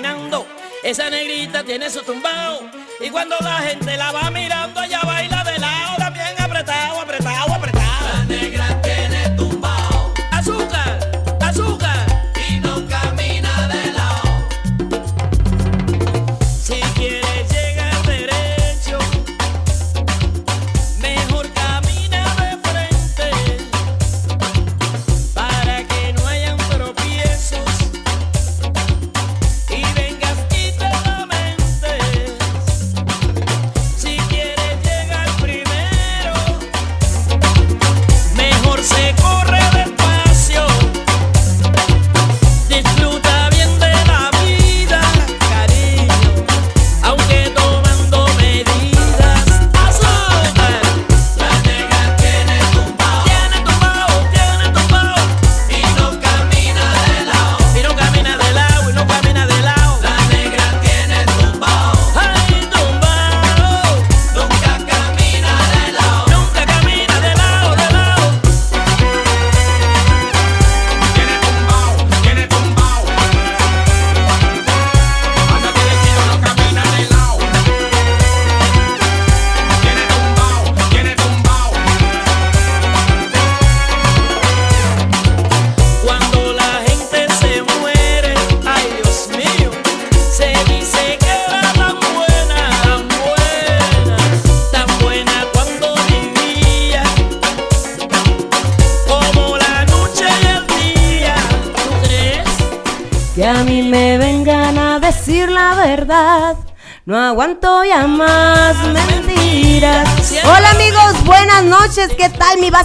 [0.00, 0.46] va.
[0.82, 2.60] Esa negrita tiene su tumbao.
[3.00, 5.11] Y cuando la gente la va mirando, ella baila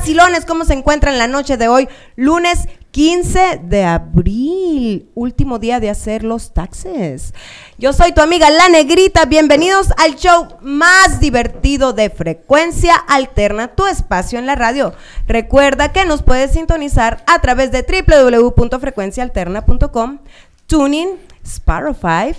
[0.08, 0.46] vacilones?
[0.46, 1.90] ¿Cómo se encuentran la noche de hoy?
[2.16, 7.34] Lunes 15 de abril, último día de hacer los taxes.
[7.78, 9.26] Yo soy tu amiga La Negrita.
[9.26, 14.94] Bienvenidos al show más divertido de frecuencia alterna, tu espacio en la radio.
[15.28, 20.20] Recuerda que nos puedes sintonizar a través de www.frecuenciaalterna.com,
[20.68, 22.34] Tuning, Spotify,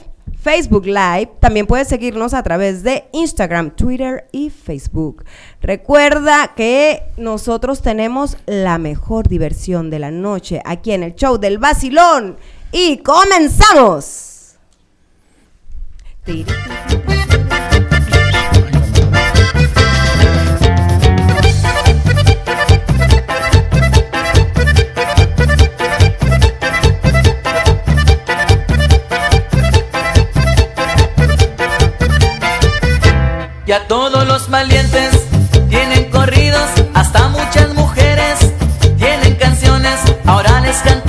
[0.49, 1.33] Facebook Live.
[1.41, 5.27] También puedes seguirnos a través de Instagram, Twitter y Facebook.
[5.61, 11.59] Recuerda que nosotros tenemos la mejor diversión de la noche aquí en el show del
[11.59, 12.39] vacilón.
[12.73, 14.57] Y comenzamos.
[33.69, 35.27] Ya todos los valientes
[35.69, 38.55] tienen corridos, hasta muchas mujeres
[38.97, 40.01] tienen canciones.
[40.25, 41.08] Ahora les cantaremos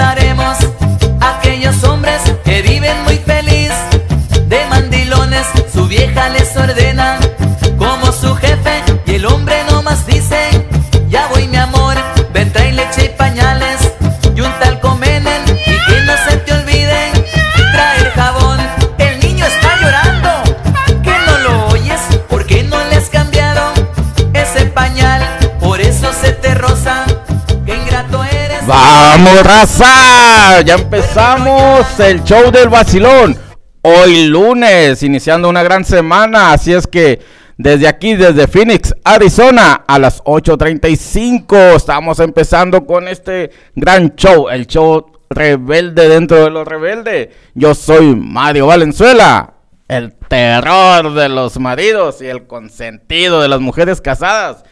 [28.69, 30.61] Vamos, raza.
[30.61, 33.35] Ya empezamos el show del vacilón.
[33.81, 36.53] Hoy lunes, iniciando una gran semana.
[36.53, 37.19] Así es que
[37.57, 44.49] desde aquí, desde Phoenix, Arizona, a las 8.35, estamos empezando con este gran show.
[44.49, 47.29] El show rebelde dentro de los rebeldes.
[47.55, 49.55] Yo soy Mario Valenzuela.
[49.87, 54.63] El terror de los maridos y el consentido de las mujeres casadas.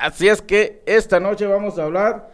[0.00, 2.29] Así es que esta noche vamos a hablar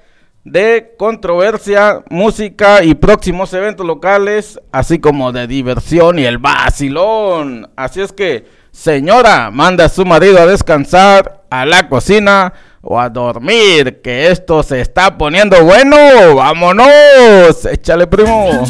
[0.47, 7.69] de controversia, música y próximos eventos locales, así como de diversión y el vacilón.
[7.75, 13.09] Así es que, señora, manda a su marido a descansar, a la cocina o a
[13.09, 16.37] dormir, que esto se está poniendo bueno.
[16.37, 17.65] ¡Vámonos!
[17.69, 18.65] Échale, primo.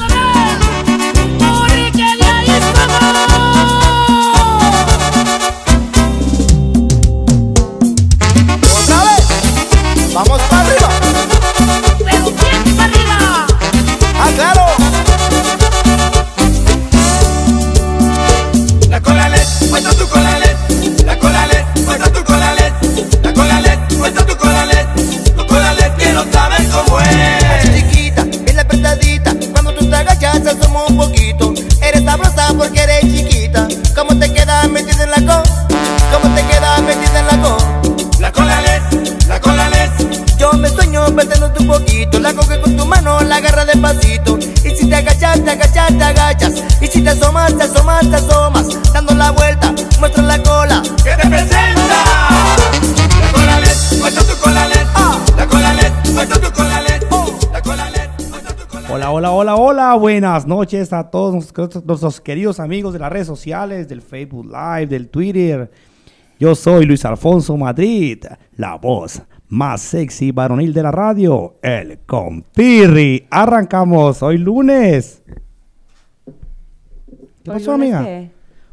[59.28, 59.94] Hola, hola, hola.
[59.94, 64.86] Buenas noches a todos nuestros, nuestros queridos amigos de las redes sociales, del Facebook Live,
[64.86, 65.70] del Twitter.
[66.38, 68.24] Yo soy Luis Alfonso Madrid,
[68.56, 73.26] la voz más sexy varonil de la radio, el compirri.
[73.30, 75.22] Arrancamos hoy lunes.
[77.42, 78.04] ¿Qué ¿Hoy pasó, amiga?
[78.04, 78.30] qué?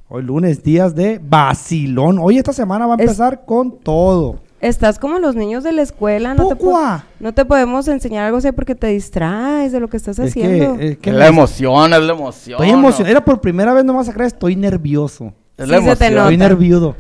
[0.10, 2.20] Hoy lunes, días de vacilón.
[2.20, 4.43] Hoy esta semana va a Es- empezar con todo.
[4.64, 6.80] Estás como los niños de la escuela, no te, po-
[7.20, 10.78] no te podemos enseñar algo así porque te distraes de lo que estás Es haciendo.
[10.78, 12.54] que, es que Es la emoción, es la emoción.
[12.62, 12.80] estoy ¿no?
[12.80, 13.12] emocionado.
[13.12, 15.34] Era por primera vez, no vas a creer, estoy nervioso.
[15.58, 16.14] Es la Sí se te emoción.
[16.14, 16.24] nota.
[16.24, 16.96] Estoy nervioso.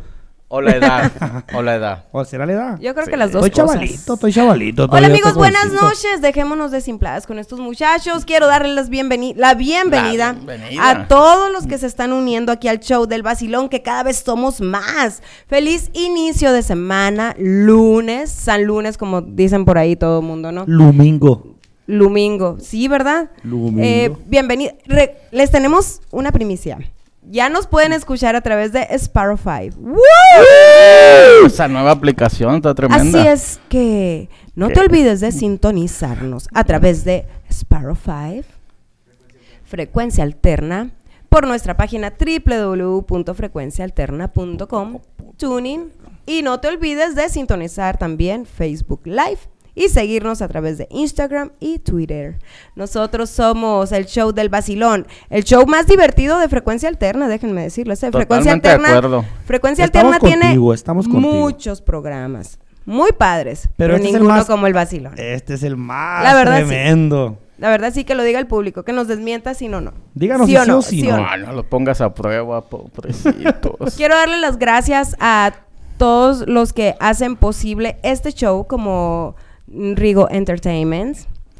[0.55, 1.11] O la edad.
[1.55, 2.05] o la edad.
[2.11, 2.79] ¿O será la edad?
[2.79, 3.11] Yo creo Sí.
[3.11, 3.75] que las dos Estoy cosas.
[3.79, 4.87] chavalito, estoy chavalito.
[4.91, 5.83] Hola amigos, buenas jovencito.
[5.83, 6.21] noches.
[6.21, 8.23] Dejémonos desimpladas con estos muchachos.
[8.23, 10.89] Quiero darles las bienveni- la, bienvenida La bienvenida.
[10.91, 14.17] a todos los que se están uniendo aquí al show del vacilón, que cada vez
[14.23, 15.23] somos más.
[15.47, 20.65] Feliz inicio de semana, lunes, San Lunes, como dicen por ahí todo el mundo, ¿no?
[20.67, 21.55] Lumingo.
[21.87, 23.31] Lumingo, sí, ¿verdad?
[23.41, 23.81] Lumingo.
[23.83, 24.73] Eh, bienvenido.
[24.85, 26.77] Re- les tenemos una primicia.
[27.29, 29.77] Ya nos pueden escuchar a través de Sparrow 5.
[29.79, 29.97] ¡Woo!
[31.45, 33.19] Esa nueva aplicación está tremenda.
[33.19, 34.73] Así es que no ¿Qué?
[34.73, 38.43] te olvides de sintonizarnos a través de Sparrow 5,
[39.63, 40.91] Frecuencia Alterna,
[41.29, 44.99] por nuestra página www.frecuenciaalterna.com,
[45.37, 45.91] Tuning,
[46.25, 49.39] y no te olvides de sintonizar también Facebook Live
[49.75, 52.37] y seguirnos a través de Instagram y Twitter.
[52.75, 58.03] Nosotros somos el show del vacilón, el show más divertido de Frecuencia Alterna, déjenme decirles.
[58.03, 58.11] ¿eh?
[58.11, 59.25] Frecuencia Totalmente de Alterna, acuerdo.
[59.45, 64.45] Frecuencia Estamos Alterna tiene estamos muchos programas muy padres, pero, este es el ninguno más-
[64.45, 65.13] como el vacilón.
[65.17, 66.65] Este es el más La verdad, sí.
[66.67, 67.37] tremendo.
[67.59, 69.93] La verdad sí que lo diga el público, que nos desmienta si no no.
[70.15, 71.37] Díganos sí si o sí no, o si sí o no.
[71.37, 73.93] No, no lo pongas a prueba, pobrecitos.
[73.97, 75.53] Quiero darle las gracias a
[75.97, 79.35] todos los que hacen posible este show como
[79.95, 81.17] Rigo Entertainment,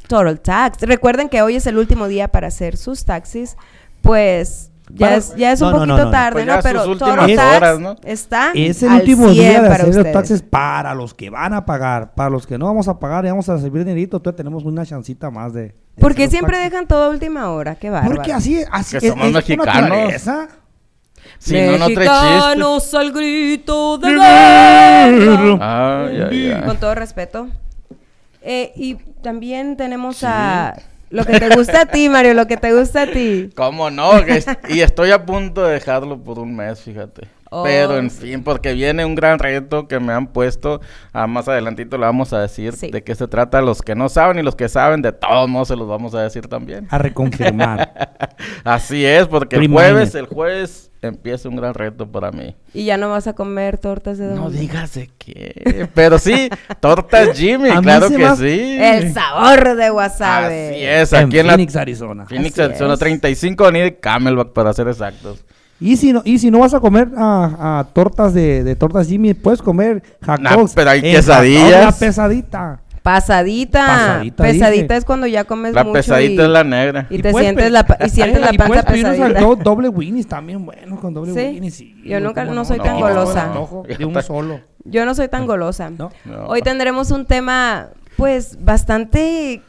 [0.08, 0.82] Total Tax.
[0.82, 3.56] Recuerden que hoy es el último día para hacer sus taxis,
[4.02, 6.10] pues ya Para- es, ya es un no, no, poquito no, no.
[6.10, 6.62] tarde, Pues ¿no?
[6.62, 7.96] Pero Total Tax horas, ¿no?
[8.04, 10.12] está Es el al último 100 día de para hacer los ustedes.
[10.12, 12.14] taxes para los que van a pagar.
[12.14, 14.84] Para los que no vamos a pagar y vamos a recibir dinerito, todavía tenemos una
[14.84, 15.62] chancita más de.
[15.62, 16.70] de ¿Por qué los siempre taxes.
[16.72, 17.76] dejan todo a última hora?
[17.76, 18.14] Qué bárbaro.
[18.14, 20.22] Porque así, así Que somos es, mexicanos.
[21.38, 21.88] si no, no.
[21.88, 26.06] Mexicanos al grito de guerra.
[26.06, 26.62] Ay, ay, ay.
[26.66, 27.48] Con todo respeto.
[28.44, 30.76] Eh, y también tenemos a
[31.08, 33.50] lo que te gusta a ti, Mario, lo que te gusta a ti.
[33.56, 34.12] ¿Cómo no?
[34.68, 37.28] Y estoy a punto de dejarlo por un mes, fíjate.
[37.56, 38.22] Oh, Pero en sí.
[38.32, 40.80] fin, porque viene un gran reto que me han puesto.
[41.12, 42.90] Ah, más adelantito le vamos a decir Sí.
[42.90, 43.62] de qué se trata.
[43.62, 46.22] Los que no saben y los que saben, de todos modos se los vamos a
[46.22, 46.88] decir también.
[46.90, 47.92] A reconfirmar.
[48.64, 52.56] Así es, porque el jueves, el jueves empieza un gran reto para mí.
[52.72, 54.58] Y ya no vas a comer tortas de No dónde.
[54.58, 55.88] digas de qué.
[55.94, 56.48] Pero sí,
[56.80, 58.78] tortas Jimmy, claro que sí.
[58.80, 60.54] El sabor de wasabi.
[60.54, 62.26] Así es, en aquí en, Phoenix, la Arizona.
[62.26, 62.98] Phoenix, Así Arizona es.
[63.00, 65.44] 35 Avenida de Camelback para ser exactos.
[65.80, 69.08] Y si no, y si no vas a comer a, a tortas de, de tortas
[69.08, 71.84] Jimmy, puedes comer hot Nah, pero hay quesadillas.
[71.84, 72.80] La pesadita.
[73.02, 73.86] Pasadita.
[73.86, 77.06] Pasadita, Pesadita es cuando ya comes La mucho pesadita y, es la negra.
[77.10, 79.40] y te puedes sientes la y sientes la y panza unos pesadita.
[79.40, 81.38] dog doble Winnie's también bueno con doble ¿Sí?
[81.54, 81.74] Winnie's.
[81.74, 83.52] sí, Yo nunca- ¿cómo no soy tan Me quito el golosa.
[83.98, 84.60] De un solo.
[84.84, 85.90] Yo no soy tan golosa.
[85.90, 86.10] ¿No?
[86.24, 86.46] No.
[86.46, 89.60] Hoy tendremos un tema, pues, bastante.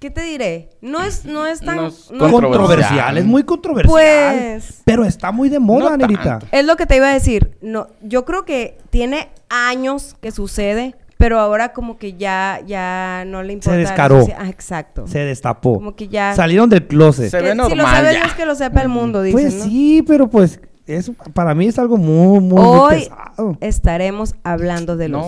[0.00, 0.70] ¿Qué te diré?
[0.80, 1.76] No es, no es tan.
[1.76, 3.18] No es no- Controversial.
[3.18, 3.92] Es muy controversial.
[3.92, 6.38] Pues- Pero está muy de moda, No Nerita.
[6.50, 7.56] Es lo que te iba a decir.
[7.60, 13.42] No, yo creo que tiene años que sucede, pero ahora como que ya, ya no
[13.42, 13.72] le importa.
[13.72, 14.26] la descaró.
[14.38, 15.06] Ah, exacto.
[15.06, 15.74] Se destapó.
[15.74, 17.30] Como que ya- Salieron del closet.
[17.30, 18.20] Se ve si lo normal sabe ya.
[18.22, 19.64] Dios que lo sepa el mundo, dicen, Pues ¿no?
[19.64, 23.58] sí, pero pues eso para mí es algo muy, muy, muy Hoy pesado.
[23.60, 25.26] estaremos hablando de los.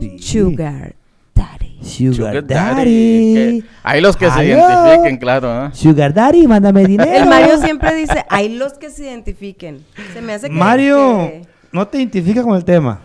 [0.00, 0.16] Sí.
[0.18, 0.94] sugar.
[1.82, 3.34] Sugar, Sugar Daddy.
[3.34, 3.64] Daddy.
[3.82, 5.66] Hay los que se identifiquen, claro.
[5.66, 5.70] ¿eh?
[5.72, 7.10] Sugar Daddy, mándame dinero.
[7.10, 9.84] El Mario siempre dice, hay los que se identifiquen.
[10.12, 10.54] Se me hace que...
[10.54, 11.42] Mario, que-
[11.72, 13.00] no te identificas con el tema.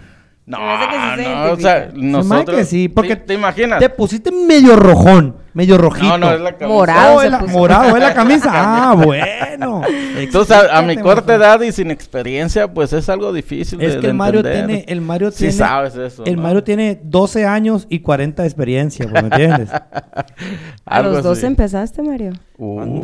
[0.45, 1.91] No, me hace que sí se no, o sea, identifica.
[1.91, 2.57] Se me hace nosotros...
[2.57, 3.79] que sí, porque ¿Te, te imaginas?
[3.79, 6.08] Te pusiste medio rojón, medio rojito.
[6.08, 6.67] No, no, es la camisa.
[6.74, 7.15] Morado.
[7.15, 8.50] Oh, es la- morado, es la camisa.
[8.53, 9.81] Ah, bueno.
[10.17, 14.00] Entonces, a, a mi corta edad y sin experiencia, pues es algo difícil Es de
[14.00, 14.65] que el de Mario entender.
[14.67, 16.41] tiene, el Mario Sí tiene, sabes eso, el ¿no?
[16.43, 19.70] Mario tiene 12 años y 40 de experiencia, pues, ¿me entiendes?
[20.86, 21.48] ¿A los dos así.
[21.48, 22.34] empezaste, Mario?
[22.58, 23.01] Uh.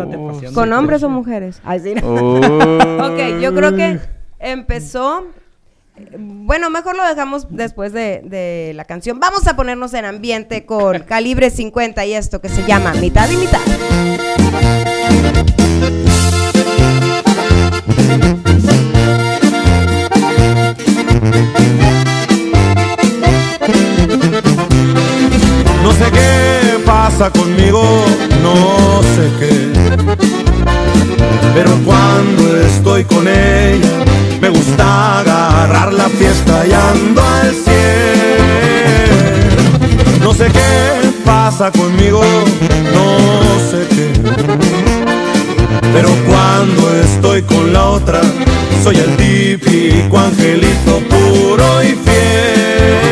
[0.53, 1.13] ¿Con Sí, hombres o sí.
[1.13, 1.61] mujeres?
[1.63, 1.93] Ay, sí.
[1.95, 2.07] no.
[2.07, 3.03] uh.
[3.13, 3.99] ok, yo creo que
[4.39, 5.25] empezó...
[6.19, 9.19] Bueno, mejor lo dejamos después de, de la canción.
[9.19, 13.37] Vamos a ponernos en ambiente con Calibre 50 y esto que se llama Mitad y
[13.37, 13.61] Mitad.
[25.83, 27.81] No sé qué pasa conmigo,
[28.43, 29.71] no sé qué.
[31.53, 34.05] Pero cuando estoy con ella,
[34.41, 39.07] me gusta agarrar la fiesta y ando al cien.
[40.21, 42.21] No sé qué pasa conmigo,
[42.93, 43.17] no
[43.69, 44.11] sé qué.
[45.93, 48.21] Pero cuando estoy con la otra,
[48.83, 53.07] soy el típico angelito puro y fiel.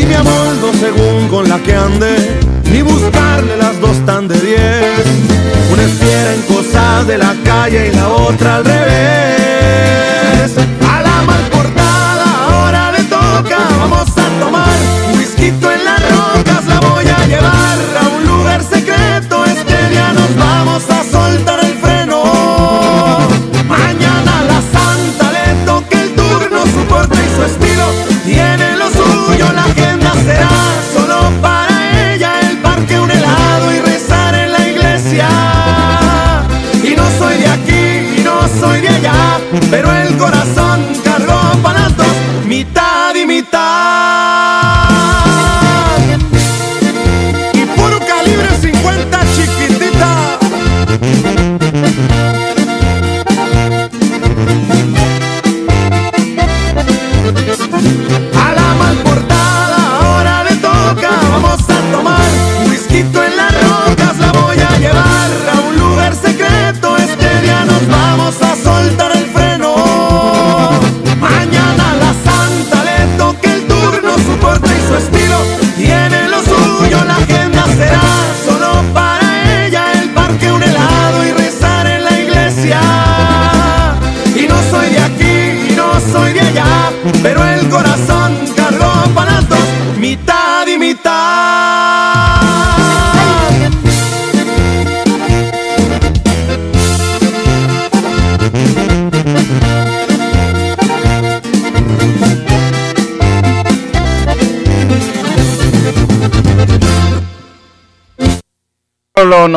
[0.00, 5.06] Y me amoldo según con la que ande, ni buscarle las dos tan de diez.
[5.72, 9.47] Una es fiera en cosas de la calle y la otra al revés.
[10.56, 14.78] A la mal portada ahora le toca, vamos a tomar
[15.10, 19.44] un whisky en las rocas, la voy a llevar a un lugar secreto.
[19.44, 22.22] Este día nos vamos a soltar el freno.
[23.68, 27.84] Mañana la santa le toque el turno, su porte y su estilo
[28.24, 29.52] tiene lo suyo.
[29.52, 30.48] La agenda será
[30.94, 35.28] solo para ella, el parque, un helado y rezar en la iglesia.
[36.82, 39.40] Y no soy de aquí y no soy de allá,
[39.70, 40.37] pero el corazón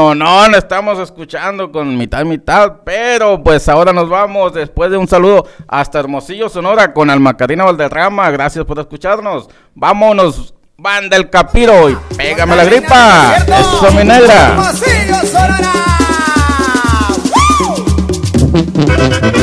[0.02, 5.08] No, no, estamos escuchando con mitad, mitad, pero pues ahora nos vamos después de un
[5.08, 11.96] saludo hasta Hermosillo, Sonora, con Almacarina Valderrama, gracias por escucharnos, vámonos, banda el capiro y
[12.18, 14.48] pégame la gripa, eso mi negra.
[14.48, 15.72] Hermosillo, Sonora.
[18.88, 19.41] Muévelo,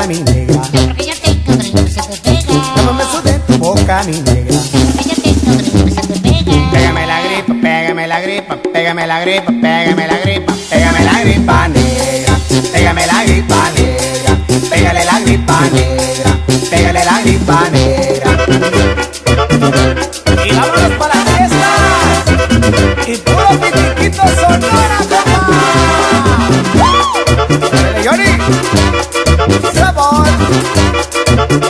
[0.00, 0.62] boca, mi negra.
[0.72, 2.52] Porque ya te encontré, se te pega.
[2.76, 4.58] Dame un beso de tu boca, mi negra.
[4.72, 6.70] Porque ya te encontré, se te pega.
[6.70, 11.68] Pégame la gripa, pégame la gripa, pégame la gripa, pégame la gripa, pégame la gripa
[11.68, 12.38] negra,
[12.72, 14.36] pégame la gripa negra,
[14.70, 16.30] pégale la gripa negra,
[16.70, 18.30] pégale la gripa negra.
[20.44, 21.78] Y vámonos para las fiestas
[23.06, 24.89] y puro pitiquito sonora, compa.
[31.50, 31.66] Dame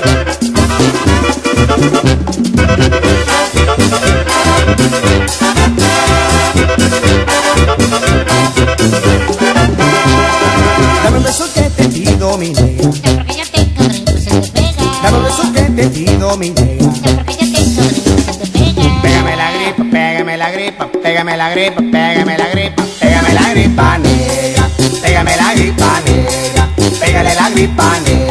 [11.16, 12.90] un beso que te pido, mi negra.
[12.90, 14.84] Porque ya te encontré, se te pega.
[15.02, 16.92] Dame un beso que te pido, mi negra.
[17.16, 19.00] Porque ya te encontré, se te pega.
[19.00, 23.96] Pégame la gripa, pégame la gripa, pégame la gripa, pégame la gripa, pégame la gripa
[23.98, 24.68] negra,
[25.02, 26.68] pégame la gripa negra,
[27.00, 28.29] pégale la gripa negra,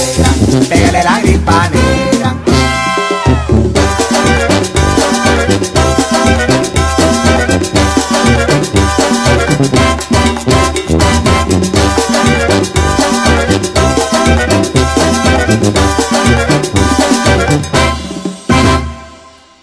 [0.68, 2.36] pégale la gripa negra.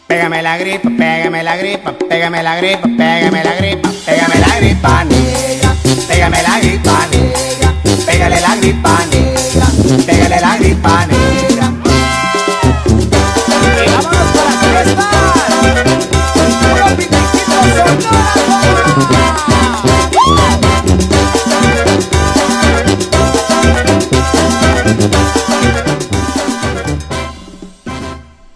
[0.08, 5.04] Pégame la gripa, pégame la gripa, pégame la gripa, pégame la gripa, pégame la gripa
[5.04, 5.70] negra,
[6.08, 7.70] pégame la gripa negra,
[8.06, 9.25] pégale la gripa negra,
[10.66, 11.16] Y vámonos
[14.94, 15.84] para.
[16.60, 16.86] Puro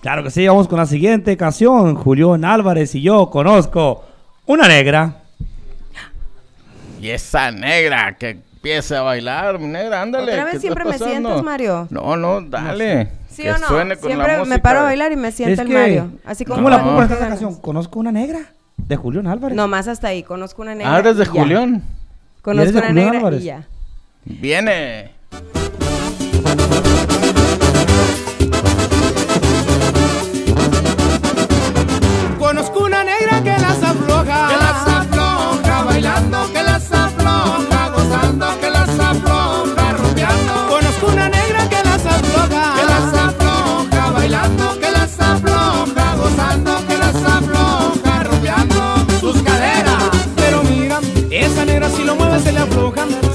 [0.00, 1.94] Claro que sí, vamos con la siguiente canción.
[1.94, 4.04] Julián Álvarez y yo conozco
[4.46, 5.18] una negra.
[7.00, 10.32] Y esa negra, que Empiece a bailar, mi negra, ándale.
[10.32, 11.86] ¿Otra vez ¿qué está siempre me sientas, Mario?
[11.88, 13.08] No, no, dale.
[13.30, 13.66] ¿Sí que o no?
[13.66, 14.58] suene con la Siempre me música.
[14.62, 16.12] paro a bailar y me sienta Es el que- Mario.
[16.26, 17.54] Así como ¿Cómo la pongo esta canción?
[17.58, 18.40] Conozco una negra
[18.76, 19.56] de Julián Álvarez.
[19.56, 20.22] No, más hasta ahí.
[20.22, 20.94] Conozco una negra.
[20.94, 21.24] Ah, eres de.
[21.24, 21.82] Julián.
[22.42, 23.40] Conozco ¿Y eres de una Julián negra Álvarez?
[23.40, 23.66] y ya.
[24.26, 25.10] Viene.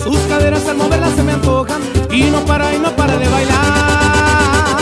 [0.05, 1.81] Sus caderas al moverlas se me antojan
[2.11, 4.77] y no para y no para de bailar.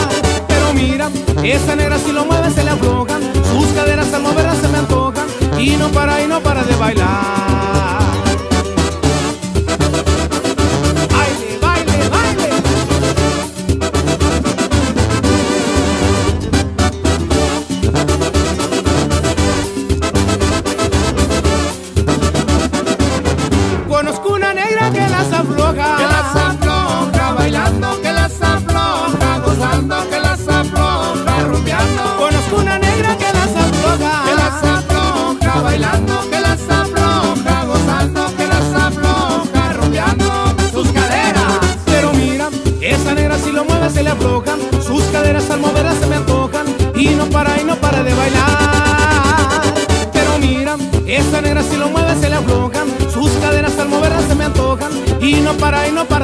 [0.46, 1.08] Pero mira,
[1.42, 5.26] esa negra si lo mueve se le aflojan, sus caderas al moverlas se me antojan
[5.58, 8.03] y no para y no para de bailar.
[51.64, 54.92] Si lo mueve se le aflojan, sus caderas al moverlas se me antojan.
[55.20, 56.23] Y no para y no para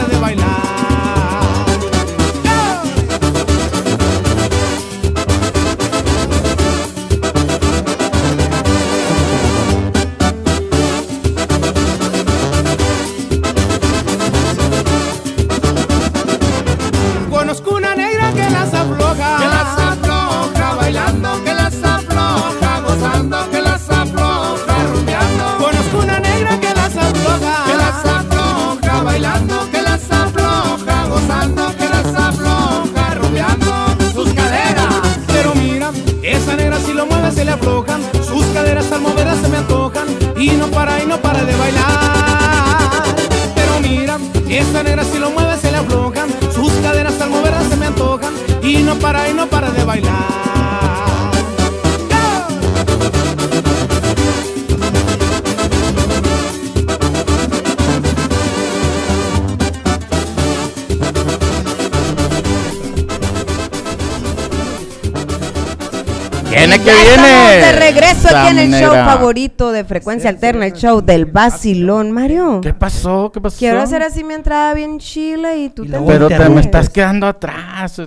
[66.91, 67.55] que Ya viene.
[67.55, 72.13] Estamos de regreso aquí en el show favorito de frecuencia alterna, el show del vacilón,
[72.13, 72.61] Mario.
[72.63, 73.31] ¿Qué pasó?
[73.33, 73.59] ¿Qué pasó?
[73.59, 76.89] Quiero hacer así mi entrada bien chile y tú Y te Pero te me estás
[76.89, 78.01] quedando atrás.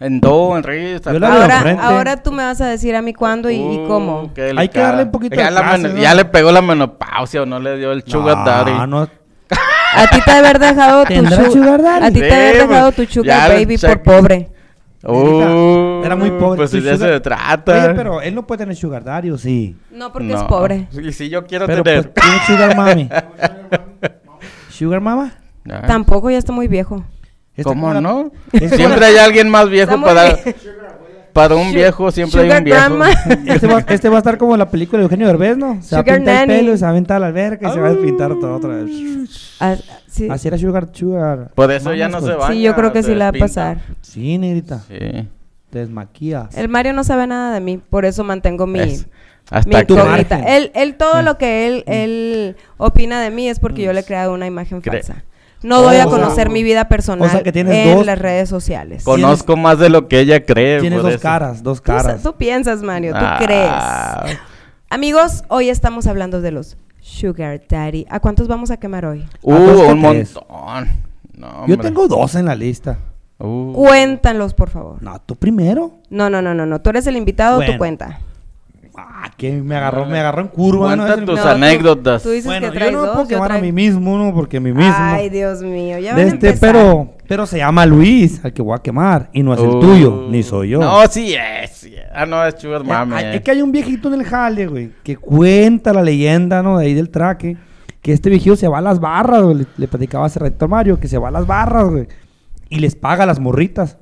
[0.00, 3.56] En do, en veo Ahora, ahora tú me vas a decir a mí cuándo y,
[3.56, 4.30] y Uh, cómo.
[4.56, 6.00] Hay que darle un poquito ya de la clase.
[6.00, 8.70] Ya le pegó la menopausia o no le dio el sugar daddy.
[8.72, 9.08] No, no.
[9.96, 12.06] A ti te haber dejado tu ¿Tendrá su- sugar daddy?
[12.06, 14.48] A ti te haber pues, dejado tu sugar baby por pobre.
[15.04, 16.56] Uh, Era muy pobre.
[16.58, 17.72] Pues de eso sugar- se trata.
[17.86, 19.76] Oye, pero él no puede tener sugar daddy, ¿o sí?
[19.92, 20.36] No, porque No.
[20.38, 20.88] es pobre.
[20.92, 22.10] Y si yo quiero Pero tener.
[22.12, 23.08] pues, tiene sugar mami.
[24.70, 25.32] ¿Sugar mama?
[25.64, 25.82] Ya.
[25.82, 27.04] Tampoco, ya está muy viejo.
[27.62, 28.30] ¿Cómo la- no?
[28.52, 30.36] Siempre hay alguien más viejo para.
[31.38, 32.78] Para un viejo siempre hay Sugar un viejo.
[32.80, 33.10] grandma.
[33.54, 35.80] Este va, este va a estar como la película de Eugenio Derbez, ¿no?
[35.82, 37.68] Se va a Sugar pintar el pelo y se va a aventar a la alberca
[37.68, 38.90] y se va a pintar todo otra vez.
[39.60, 39.76] Ah,
[40.08, 40.28] sí.
[40.30, 41.50] Así era Sugar Sugar.
[41.54, 42.48] Por eso ya no se va.
[42.52, 43.78] Sí, yo creo que sí le va a pasar.
[44.02, 44.80] Sí, negrita.
[44.88, 45.28] Sí.
[45.70, 46.56] Te desmaquillas.
[46.56, 49.06] El Mario no sabe nada de mí, por eso mantengo mi, Es-
[49.66, 50.44] mi Hasta margen.
[50.48, 54.04] Él, él todo lo que él, él opina de mí es porque yo le he
[54.04, 55.24] creado una imagen Cre- falsa.
[55.62, 58.06] No doy a o sea- conocer mi vida personal o sea que tienes en dos-
[58.06, 59.02] las redes sociales.
[59.04, 60.80] Conozco más de lo que ella cree.
[60.80, 61.22] Tienes por dos eso.
[61.22, 62.22] caras, dos caras.
[62.22, 63.38] tú piensas, Mario, tú Ah.
[64.24, 64.38] crees.
[64.90, 68.06] Amigos, hoy estamos hablando de los Sugar Daddy.
[68.10, 69.26] ¿A cuántos vamos a quemar hoy?
[69.42, 70.88] Uh, ¿A dos que un montón.
[71.36, 72.98] No, Yo tengo dos en la lista.
[73.38, 73.72] Uh.
[73.72, 75.02] Cuéntalos, por favor.
[75.02, 75.92] No, tú primero.
[76.10, 76.80] No, no, no, no, no.
[76.80, 77.72] Tú eres el invitado, Bueno.
[77.72, 78.20] tú cuenta.
[79.00, 80.96] Ah, que me agarró, me agarró en curva.
[80.96, 81.04] ¿no?
[81.06, 82.22] Cuenta tus No, tú- anécdotas.
[82.22, 84.34] Tú dices Bueno, que yo no me dos, puedo quemar a mí mismo, ¿no?
[84.34, 84.92] Porque a mí mismo.
[84.96, 86.72] Ay, Dios mío, ya van a este, empezar.
[86.72, 89.30] pero, pero se llama Luis, al que voy a quemar.
[89.32, 90.80] Y no es el tuyo, ni soy yo.
[90.80, 91.70] No, sí es.
[91.70, 92.02] sí es.
[92.12, 93.14] Ah, no, es Eh, Mami.
[93.22, 96.78] Es que hay un viejito en el jale, güey, que cuenta la leyenda, ¿no?
[96.78, 97.56] De ahí del traque.
[98.02, 99.56] Que este viejito se va a las barras, güey.
[99.58, 102.08] Le, le platicaba hace rato a Mario que se va a las barras, güey.
[102.68, 103.98] Y les paga a las morritas.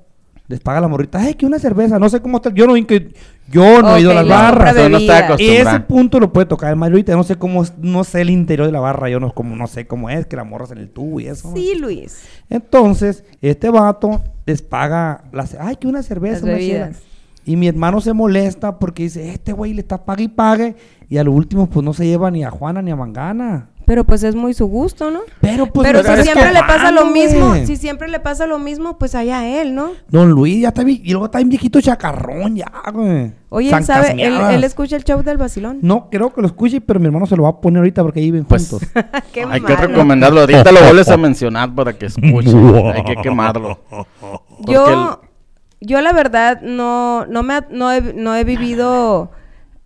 [0.48, 3.12] Les paga la morrita, ay, que una cerveza, no sé cómo está, yo no, que,
[3.50, 4.74] yo no he ido a las barras.
[4.74, 5.26] Pero no está.
[5.60, 8.30] Ese punto lo puede tocar el Mario ahorita, no sé cómo, es- no sé el
[8.30, 10.78] interior de la barra, yo no, como, no sé cómo es, que la morras en
[10.78, 11.52] el tubo y eso.
[11.54, 12.22] Sí, Luis.
[12.48, 16.92] Entonces, este vato les paga, las, ay, que una cerveza, Las una.
[17.44, 20.74] Y mi hermano se molesta porque dice, este güey le está pague y pague.
[21.08, 23.68] Y a lo último, pues no se lleva ni a Juana ni a Mangana.
[23.86, 25.20] Pero pues es muy su gusto, ¿no?
[25.40, 28.98] Pero pues Pero si siempre le pasa lo mismo, si siempre le pasa lo mismo,
[28.98, 29.92] pues allá él, ¿no?
[30.08, 33.32] Don Luis ya está bien, y luego está bien viejito chacarrón ya, güey.
[33.48, 35.78] Oye, él sabe, él, él escucha el show del vacilón.
[35.82, 38.18] No, creo que lo escuche, pero mi hermano se lo va a poner ahorita porque
[38.18, 38.88] ahí viven Pues, juntos.
[39.32, 40.40] Qué Hay que recomendarlo.
[40.40, 42.50] Ahorita lo vuelves a mencionar para que escuche.
[42.94, 43.78] Hay que quemarlo.
[43.88, 45.20] Porque Yo,
[45.80, 49.30] yo la verdad no, no me, ha- no he, no he vivido,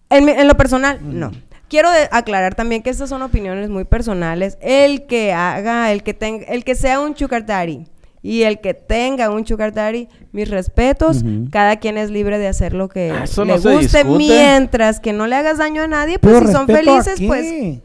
[0.09, 1.31] en, mi- en lo personal, no.
[1.71, 4.59] Quiero aclarar también que estas son opiniones muy personales.
[4.61, 7.87] El que haga, el que tenga, el que sea un sugar daddy
[8.23, 11.23] y el que tenga un sugar daddy, mis respetos.
[11.53, 15.13] Cada quien es libre de hacer lo que Ah, eso le no guste, mientras que
[15.13, 16.19] no le hagas daño a nadie.
[16.19, 17.81] Pues Pero si son felices, pues?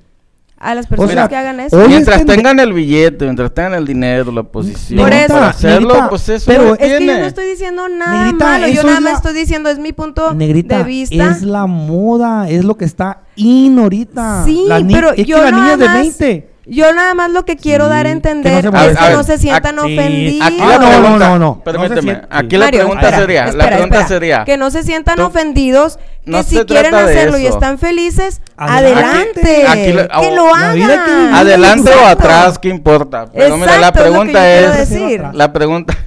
[0.65, 1.77] A las personas sea, que hagan eso.
[1.87, 5.33] Mientras es que- tengan el billete, mientras tengan el dinero, la posición Por eso.
[5.33, 7.19] para hacerlo, Negrita, pues eso pero Es que yo tiene.
[7.19, 9.93] no estoy diciendo nada Negrita, malo, yo nada es más la- estoy diciendo, es mi
[9.93, 11.31] punto Negrita, de vista.
[11.31, 14.43] es la moda, es lo que está in ahorita.
[14.45, 16.49] Sí, La ni- pero es yo que la niña de más, 20.
[16.67, 19.09] Yo nada más lo que quiero Sí, dar a que entender no se es que
[19.11, 20.47] no se sientan aquí- ofendidos.
[20.47, 21.63] Aquí la no, pregunta, no, no, no.
[21.63, 24.07] permíteme, No se siente- aquí la Mario, pregunta espera, sería, la espera, pregunta espera.
[24.07, 28.41] sería, que no se sientan tú- ofendidos, que no si quieren hacerlo y están felices,
[28.57, 29.67] Adelante.
[29.67, 30.73] Aquí le- que lo la que hagan.
[30.75, 31.39] vivirla.
[31.39, 33.27] adelante o atrás, ¿qué importa?
[33.33, 35.23] Pero mira, la Exacto, es lo que pregunta quiero es, decir.
[35.33, 35.97] la pregunta,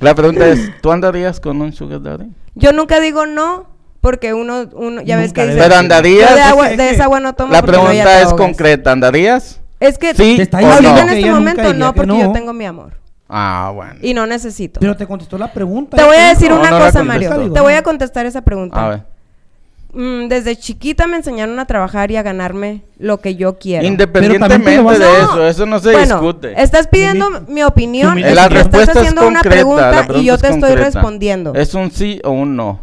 [0.00, 2.26] la pregunta es, ¿tú andarías con un sugar daddy?
[2.54, 3.66] Yo nunca digo no,
[4.00, 6.88] porque uno, uno ya ves Nunca que debe dice, Pero andarías, de, agua, es de
[6.88, 8.40] que esa agua no tomo la porque no, pregunta es ahogas.
[8.40, 9.60] concreta, ¿andarías?
[9.80, 11.12] Es que Sí Te está o diciendo ahorita no.
[11.12, 12.18] en este momento no, que porque no.
[12.20, 12.92] yo tengo mi amor
[13.28, 13.94] Ah, bueno.
[14.02, 14.78] y no necesito.
[14.80, 15.96] Pero te contestó la pregunta.
[15.96, 17.02] Te voy a decir No, una cosa.
[17.02, 17.36] Mario.
[17.38, 18.84] Digo, Te voy a contestar esa pregunta.
[18.84, 19.02] A ver.
[19.92, 23.86] Mm, desde chiquita me enseñaron a trabajar y a ganarme lo que yo quiero.
[23.86, 26.60] Independientemente vas de eso, eso no se bueno, discute.
[26.62, 29.54] estás pidiendo mi opinión, Tu es Eh, la tú estás respuesta es haciendo una concreta.
[29.54, 30.84] pregunta la y pregunta yo es te estoy concreta.
[30.84, 31.54] respondiendo.
[31.54, 32.80] Es un sí o un no.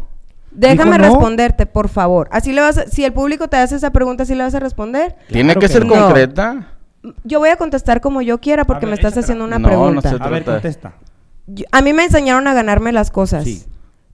[0.50, 1.04] Déjame no.
[1.04, 2.28] responderte, por favor.
[2.32, 4.60] Así le vas a- si el público te hace esa pregunta, ¿sí le vas a
[4.60, 5.14] responder?
[5.28, 5.94] Tiene Claro que que ser no.
[5.94, 6.68] concreta.
[7.24, 9.24] Yo voy a contestar como yo quiera porque me estás échatela.
[9.24, 10.10] haciendo una No, no pregunta.
[10.10, 10.94] se A ver, contesta.
[11.46, 13.44] Yo- a mí me enseñaron a ganarme las cosas.
[13.44, 13.62] Sí.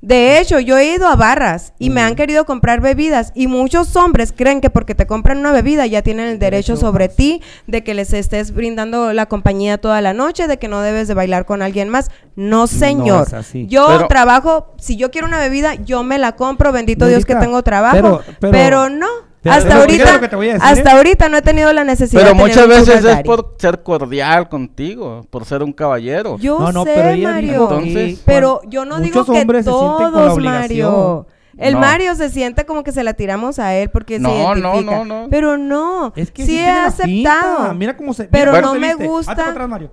[0.02, 3.94] De hecho, yo he ido a barras y me han querido comprar bebidas y muchos
[3.96, 7.42] hombres creen que porque te compran una bebida ya tienen el derecho Derecho sobre ti,
[7.66, 11.12] de que les estés brindando la compañía toda la noche, de que no debes de
[11.12, 12.10] bailar con alguien más.
[12.34, 13.26] No, señor.
[13.26, 13.66] es así.
[13.66, 17.34] Yo Pero- trabajo, si yo quiero una bebida, yo me la compro, bendito Dios que
[17.34, 19.06] tengo trabajo, pero- pero, pero- no.
[19.44, 20.96] Hasta pero, ¿qué es ahorita, decir, hasta eh?
[20.96, 23.82] ahorita no he tenido la necesidad Pero de tener muchas un veces es por ser
[23.82, 26.36] cordial contigo, por ser un caballero.
[26.38, 27.62] Yo No, no, sé, pero Mario.
[27.62, 30.38] Entonces- Pero yo no digo que todos.
[30.38, 31.26] Mario.
[31.56, 31.80] El No.
[31.80, 34.96] Mario se siente como que se la tiramos a él porque No, no, identifica.
[34.98, 35.26] no, no.
[35.30, 36.12] Pero no.
[36.16, 37.74] Es que sí, he aceptado.
[37.74, 39.06] Mira cómo se Pero mira no se me viste.
[39.06, 39.32] gusta.
[39.32, 39.90] Hazte para atrás, Mario.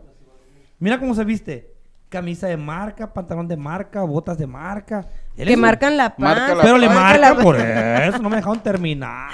[0.80, 1.74] Mira cómo se viste.
[2.10, 5.08] Camisa de marca, pantalón de marca, botas de marca.
[5.38, 8.18] Que marcan la Marca la Pero le marcan la por eso.
[8.20, 9.30] No me dejaron terminar.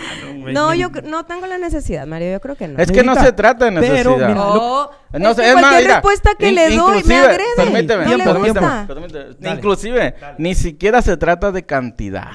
[0.52, 2.32] No, yo no tengo la necesidad, Mario.
[2.34, 2.78] Yo creo que no.
[2.78, 4.28] Es que no se trata de pero, necesidad.
[4.30, 7.16] mira, Oh, No es sé, que es cualquier mira, respuesta que in- le doy me
[7.18, 7.44] agrede.
[7.56, 8.86] Permíteme, no permíteme, gusta.
[8.88, 9.56] permíteme, Dale.
[9.56, 12.32] Inclusive, ni siquiera se trata de cantidad.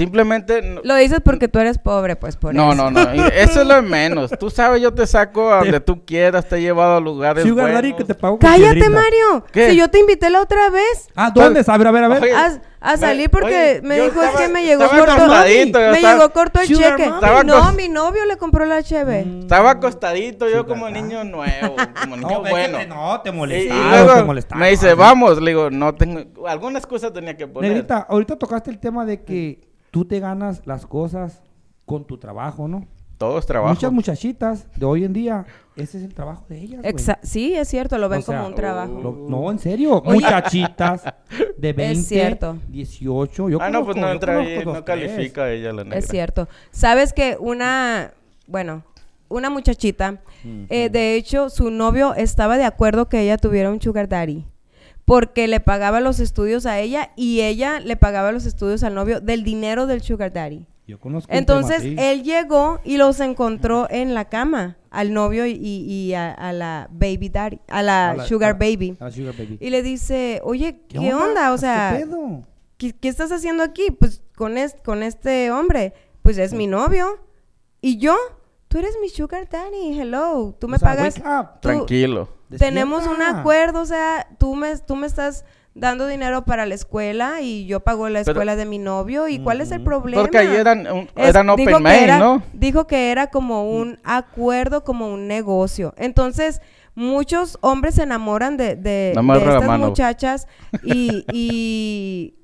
[0.00, 0.62] Simplemente...
[0.62, 2.90] no- Lo dices porque tú eres pobre, pues por No, eso.
[2.90, 4.30] no, no, y eso es lo de menos.
[4.40, 7.66] Tú sabes, yo te saco a donde tú quieras, te he llevado a lugares Sugar
[7.72, 7.98] Daddy buenos.
[7.98, 8.88] que te pago Cállate, piedrita.
[8.90, 9.44] Mario.
[9.52, 9.70] ¿Qué?
[9.70, 11.08] Si yo te invité la otra vez.
[11.14, 11.62] Ah, ¿dónde?
[11.66, 12.22] A ver, a ver, a ver.
[12.22, 12.34] Oye,
[12.82, 15.04] A, salir porque oye, me dijo estaba- es que me llegó corto.
[15.44, 17.10] Me estaba- llegó corto el Sugar cheque.
[17.10, 19.26] Estaba no, mi novio le compró la cheve.
[19.40, 21.02] Estaba acostadito yo como ¿verdad?
[21.02, 22.78] niño nuevo, como niño No, bueno.
[22.88, 23.90] no, te Y, y molestaba.
[23.90, 24.60] luego te molestaba.
[24.60, 27.70] me dice, vamos, le digo, no tengo, alguna excusa tenía que poner.
[27.72, 31.42] Negrita, ahorita tocaste el tema de que tú te ganas las cosas
[31.84, 32.86] con tu trabajo, ¿no?
[33.18, 33.74] Todo es trabajo.
[33.74, 35.44] Muchas muchachitas de hoy en día,
[35.76, 36.82] ese es el trabajo de ellas.
[36.82, 38.98] Exa- sí, es cierto, lo ven O sea, como un trabajo.
[38.98, 40.00] Lo- no, en serio.
[40.02, 40.14] Oye.
[40.14, 41.04] Muchachitas
[41.58, 42.56] de 20, cierto.
[42.68, 43.50] 18.
[43.50, 45.98] Yo ah, no, pues conozco- no yo entra ahí, no califica ella la negra.
[45.98, 46.48] Es cierto.
[46.70, 48.14] Sabes que una,
[48.46, 48.84] bueno,
[49.28, 50.22] una muchachita,
[50.70, 54.46] eh, de hecho, su novio estaba de acuerdo que ella tuviera un sugar daddy.
[55.10, 59.20] Porque le pagaba los estudios a ella y ella le pagaba los estudios al novio
[59.20, 60.66] del dinero del sugar daddy.
[60.86, 62.10] Yo conozco un Entonces tema así.
[62.10, 66.88] él llegó y los encontró en la cama, al novio y, y a, a la
[66.92, 68.96] baby daddy, a la, A la- sugar a baby.
[69.00, 69.58] a la sugar baby.
[69.60, 71.52] Y le dice, oye, ¿qué, onda?
[71.52, 72.42] O sea, ¿Qué pedo?
[72.76, 73.90] ¿qué, qué estás haciendo aquí?
[73.90, 75.92] Pues con, es- con este hombre.
[76.22, 77.18] Pues es mi novio.
[77.80, 78.16] ¿Y yo?
[78.68, 79.98] Tú eres mi sugar daddy.
[80.00, 80.54] Hello.
[80.60, 81.16] Tú me O sea, pagas.
[81.18, 81.46] wake up.
[81.60, 82.28] tú- Tranquilo.
[82.58, 87.40] Tenemos un acuerdo, o sea, tú me, tú me estás dando dinero para la escuela
[87.40, 89.28] y yo pago la Pero- escuela de mi novio.
[89.28, 90.22] ¿Y cuál es el problema?
[90.22, 92.42] Porque ahí eran, un- Es- eran dijo open era- ¿no?
[92.52, 95.94] Dijo que era como un acuerdo, como un negocio.
[95.96, 96.60] Entonces,
[96.96, 100.48] muchos hombres se enamoran de, de, de estas muchachas
[100.82, 102.34] y, y...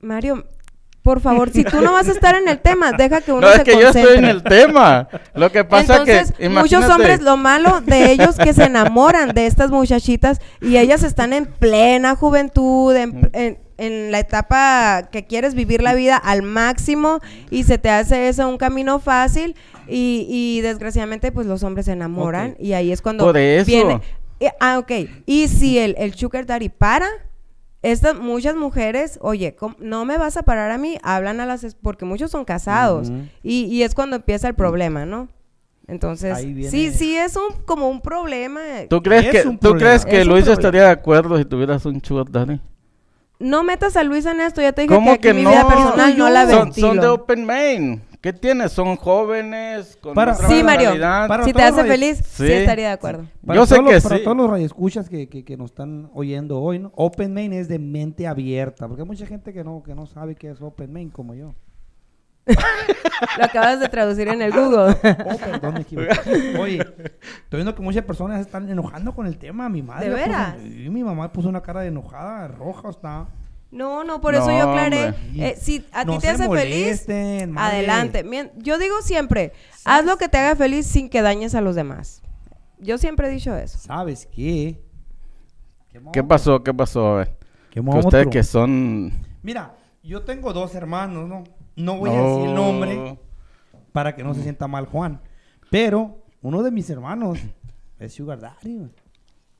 [0.00, 0.44] Mario,
[1.02, 3.52] por favor, si tú no vas a estar en el tema, deja que uno No,
[3.52, 4.30] se es que yo estoy en concentre.
[4.30, 5.08] el tema.
[5.34, 9.46] Lo que pasa Entonces, que, muchos hombres, lo malo de ellos que se enamoran de
[9.46, 15.54] estas muchachitas y ellas están en plena juventud, en, en- en la etapa que quieres
[15.54, 17.18] vivir la vida al máximo
[17.50, 19.56] y se te hace eso un camino fácil
[19.88, 23.66] y, y desgraciadamente pues los hombres se enamoran y ahí es cuando Por eso.
[23.66, 24.00] viene...
[24.38, 24.92] eh, ah, ok.
[25.26, 27.08] Y si el, el sugar daddy para,
[27.82, 31.74] estas muchas mujeres, oye, ¿cómo- no me vas a parar a mí, hablan a las,
[31.82, 33.10] porque muchos son casados
[33.42, 35.28] y, y es cuando empieza el problema, ¿no?
[35.88, 38.60] Entonces, viene- sí, sí es un como un problema.
[38.88, 39.78] ¿Tú crees, Es que, ¿tú problema.
[39.80, 42.60] crees que Es Luis estaría de acuerdo si tuvieras un sugar daddy?
[43.40, 45.50] No metas a Luis en esto, ya te dije ¿Cómo que, aquí que mi no?
[45.50, 46.86] vida personal no la son, ventilo.
[46.88, 48.02] son de open main.
[48.22, 48.70] ¿Qué tienes?
[48.72, 49.98] ¿Son jóvenes?
[50.00, 50.92] Con Para- otra Sí, Mario.
[51.00, 52.46] Para si te hace feliz, sí.
[52.46, 52.52] Sí.
[52.52, 53.26] estaría de acuerdo.
[53.44, 54.22] Para Yo sé que los- Para sí.
[54.24, 56.92] todos los radioescuchas que, que, que nos están oyendo hoy, ¿no?
[56.94, 60.36] Open Main es de mente abierta, porque hay mucha gente que no, que no sabe
[60.36, 61.54] qué es Open Main, como yo.
[63.38, 64.96] Lo acabas de traducir en el Google.
[65.02, 66.56] Oh, perdón, me equivoqué.
[66.58, 69.68] Oye, estoy viendo que muchas personas están enojando con el tema.
[69.68, 70.08] Mi madre.
[70.08, 70.56] ¿De puso- veras?
[70.62, 73.26] Sí, mi mamá puso una cara de enojada, roja, está.
[73.72, 75.14] No, no, por eso No, yo aclaré.
[75.34, 77.78] eh, si a No ti te se hace molesten, feliz, madre.
[77.78, 78.52] adelante.
[78.58, 79.52] Yo digo siempre,
[79.84, 82.22] haz lo que te haga feliz sin que dañes a los demás.
[82.78, 83.78] Yo siempre he dicho eso.
[83.78, 84.78] ¿Sabes qué?
[86.12, 86.62] ¿Qué pasó?
[86.62, 87.06] ¿Qué pasó?
[87.14, 87.36] A ver.
[87.70, 89.10] ¿Qué Que ustedes que son...
[89.42, 91.44] Mira, yo tengo dos hermanos, ¿no?
[91.74, 93.18] No voy a decir el nombre
[93.92, 95.20] para que no se sienta mal Juan.
[95.70, 97.38] Pero uno de mis hermanos
[97.98, 98.90] es Sugar Daddy.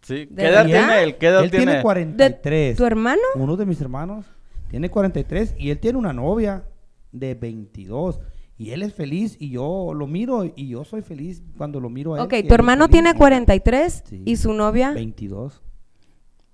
[0.03, 0.27] Sí.
[0.31, 0.87] ¿De ¿Qué edad verdad?
[0.87, 1.17] tiene él?
[1.17, 1.65] ¿Qué edad Él tiene?
[1.67, 2.77] tiene ¿De 43.
[2.77, 3.23] tu hermano?
[3.37, 4.27] Uno de mis hermanos
[4.71, 6.65] tiene 43 y él tiene una novia
[7.13, 8.21] de 22.
[8.59, 12.15] Y él es feliz y yo lo miro y yo soy feliz cuando lo miro
[12.15, 12.25] a él.
[12.25, 14.23] Ok, tu hermano tiene 43 Sí.
[14.25, 14.93] y su novia...
[14.93, 15.63] 22.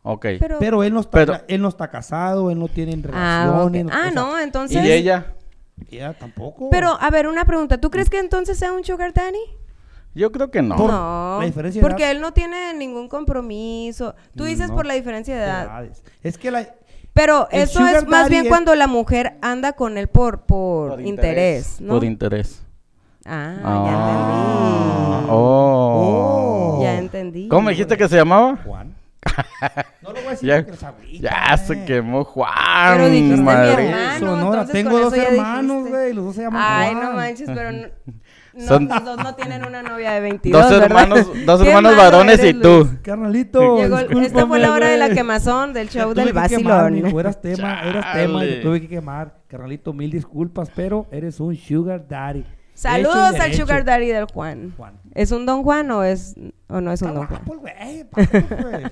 [0.03, 0.27] Ok.
[0.41, 3.87] Pero, Pero él no está, Pero- él no está casado, él no tiene ah, relaciones.
[3.93, 4.85] Ah, o sea, no, ¿Y entonces...
[4.85, 5.35] ella?
[5.91, 6.71] Ella tampoco.
[6.71, 7.79] Pero, a ver, una pregunta.
[7.79, 9.39] ¿Tú crees que entonces sea un sugar daddy?
[10.19, 10.77] Yo creo que no.
[10.77, 12.13] Por no, la diferencia de porque edad.
[12.13, 14.15] él no tiene ningún compromiso.
[14.37, 14.75] Tú dices No.
[14.77, 15.65] por la diferencia de edad.
[15.65, 16.03] Edades.
[16.23, 16.67] Es que la,
[17.15, 21.01] Pero El eso es más bien es- cuando la mujer anda con él por, por,
[21.01, 21.95] interés, ¿no?
[21.95, 22.63] Por interés.
[23.27, 25.23] ah, Ah.
[25.27, 26.79] ya Oh.
[26.81, 26.85] entendí.
[26.85, 27.49] Ya entendí.
[27.49, 28.57] ¿Cómo dijiste que se llamaba?
[28.65, 28.95] Juan.
[30.03, 32.53] No lo voy a decir Ya, porque les agüita, ya se quemó Juan.
[32.97, 33.89] Pero dijiste mi madre.
[33.91, 34.19] hermano.
[34.19, 37.05] Sonora, entonces tengo dos hermanos, güey, los dos se llaman Ay, Juan.
[37.05, 37.89] no manches, pero no,
[38.59, 40.87] no, Son- los dos no tienen una novia de 22, Dos ¿verdad?
[40.87, 42.69] hermanos, dos hermanos varones y tú.
[42.85, 43.01] Luis.
[43.03, 46.93] Carnalito, Llegó- esta fue la hora de la quemazón del show del quemar, vacilón.
[46.95, 49.35] mijo, eras tema, eras tema y te tuve que quemar.
[49.49, 52.45] Carnalito, mil disculpas, pero eres un sugar daddy.
[52.75, 54.73] Saludos al sugar daddy del Juan.
[54.77, 54.95] Juan.
[55.15, 56.37] ¿Es un don Juan o es
[56.69, 57.41] o no es un Está don Juan?
[57.45, 58.85] papi, güey.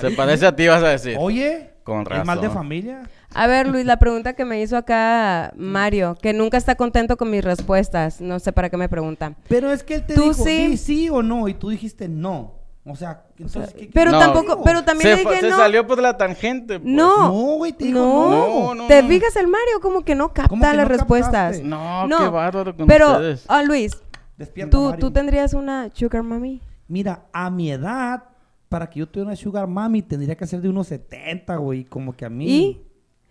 [0.00, 1.16] Se parece a ti, vas a decir.
[1.18, 2.54] Oye, Con es mal de razón.
[2.62, 3.02] familia.
[3.34, 7.30] A ver, Luis, la pregunta que me hizo acá Mario, que nunca está contento con
[7.30, 8.20] mis respuestas.
[8.20, 9.34] No sé para qué me pregunta.
[9.48, 10.76] Pero es que él te Tú dijo sí.
[10.76, 10.76] sí.
[10.78, 12.54] sí o no y tú dijiste no.
[12.90, 14.18] O sea, entonces, ¿qué- qué- Pero No.
[14.18, 15.58] tampoco, pero también se, le fue- dije se no.
[15.58, 16.80] salió por la tangente.
[16.80, 16.90] pues.
[16.90, 17.24] No.
[17.28, 18.30] No, güey, te dijo no.
[18.30, 18.74] no.
[18.74, 19.08] No, ¿Te no.
[19.08, 19.80] fijas el Mario?
[19.82, 21.32] Como que no capta ¿Cómo que las no respuestas.
[21.58, 21.64] captaste?
[21.64, 23.44] No, No, qué bárbaro con Pero, ustedes.
[23.48, 23.92] ah, Luis,
[24.38, 25.00] Despierta, ¿tú, Mario.
[25.00, 26.62] ¿tú tendrías una sugar mami?
[26.86, 28.22] Mira, a mi edad,
[28.68, 31.84] para que yo tuviera una sugar mami, tendría que ser de unos 70, güey.
[31.84, 32.46] Como que a mí.
[32.46, 32.80] ¿Y?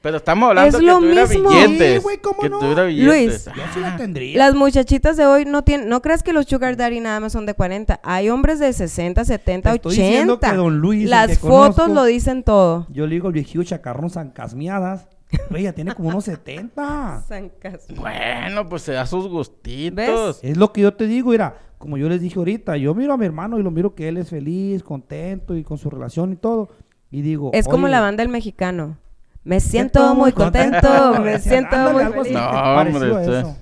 [0.02, 1.50] Pero estamos hablando Es que lo tuviera mismo.
[1.50, 1.96] billetes.
[1.98, 2.60] Sí, güey, ¿cómo que no?
[2.60, 2.96] tuviera Luis.
[3.04, 3.46] billetes.
[3.46, 4.38] Yo sí la tendría.
[4.38, 7.46] Las muchachitas de hoy no tienen, no creas que los sugar daddy nada más son
[7.48, 8.00] de 40.
[8.04, 10.52] Hay hombres de 60, 70, Te estoy diciendo 80.
[10.52, 12.86] que don Luis, el Las que fotos conozco- lo dicen todo.
[12.92, 15.08] Yo le digo al viejillo chacarrón San Casmiadas.
[15.50, 17.26] Güey, ya tiene como unos 70.
[17.96, 19.96] Bueno, pues se da sus gustitos.
[20.42, 20.52] ¿Ves?
[20.52, 23.18] Es lo que yo te digo, mira, como yo les dije ahorita, yo miro a
[23.18, 26.36] mi hermano y lo miro que él es feliz, contento y con su relación y
[26.36, 26.70] todo.
[27.12, 28.98] Y digo, Es como la banda del mexicano.
[29.44, 32.34] Me siento muy contento, me siento Ándale, muy feliz.
[32.42, 33.58] No, parecido hombre, a usted- eso.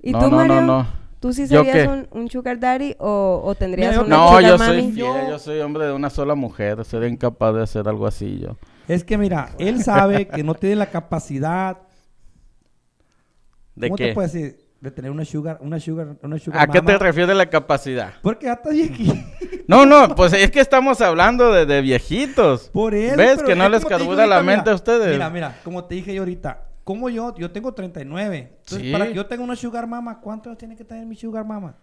[0.00, 0.60] ¿Y No, tú, no, no, Mario?
[0.62, 0.86] no.
[1.20, 4.58] ¿Tú sí ¿Yo serías un, un sugar daddy o, o tendrías una No, sugar yo
[4.58, 4.82] mami?
[4.82, 6.84] soy fiel, yo soy hombre de una sola mujer.
[6.84, 8.56] Sería incapaz de hacer algo así yo.
[8.88, 11.78] Es que mira, él sabe que no tiene la capacidad,
[13.76, 14.08] ¿De ¿cómo qué?
[14.08, 14.61] te puedo decir?
[14.82, 18.14] De tener una sugar, una sugar, una sugar ¿A qué te refieres la capacidad?
[18.20, 19.14] Porque ya estás viejito.
[19.68, 22.68] No, no, pues es que estamos hablando de, de viejitos.
[22.70, 23.16] Por eso.
[23.16, 25.12] ¿Ves pero que no es les carbura la mente a ustedes?
[25.12, 28.38] Mira, mira, como te dije yo ahorita, como yo, yo tengo 39.
[28.58, 28.92] Entonces, Sí.
[28.92, 31.76] para que yo tenga una sugar mama, ¿cuánto tiene que tener mi sugar mama?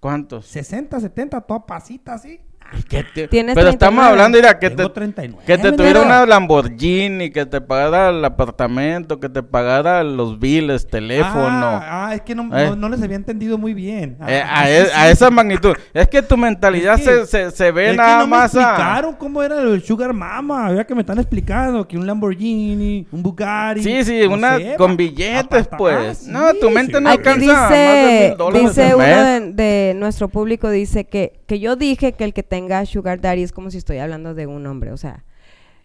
[0.00, 0.46] ¿Cuántos?
[0.46, 2.40] 60, 70, toda pasita así.
[2.88, 4.08] ¿Qué te- Tienes Pero estamos 39.
[4.10, 5.44] hablando, mira, que te, Tengo 39.
[5.46, 10.86] que te tuviera una Lamborghini, que te pagara el apartamento, que te pagara los biles,
[10.86, 11.66] teléfono.
[11.66, 12.68] Ah, ah, es que no, Eh.
[12.70, 14.16] no, no les había entendido muy bien.
[14.20, 15.74] Ah, Eh, a, sí, sí, a esa magnitud.
[15.92, 18.54] Es que tu mentalidad Es que- se, se, se ve Es que nada me más
[18.54, 18.60] a...
[18.62, 20.70] explicaron cómo era el Sugar Mama.
[20.70, 23.82] Vea que me están explicando que un Lamborghini, un Bugatti.
[23.82, 26.26] Sí, sí, no una sé, con billetes, pues.
[26.28, 27.02] ah, No, tu mente sí.
[27.02, 31.04] no alcanza más de dice, mil dólares dice al uno de, de nuestro público, dice
[31.04, 34.34] que, que yo dije que el que tenga Sugar Daddy es como si estoy hablando
[34.34, 34.92] de un hombre.
[34.92, 35.24] O sea,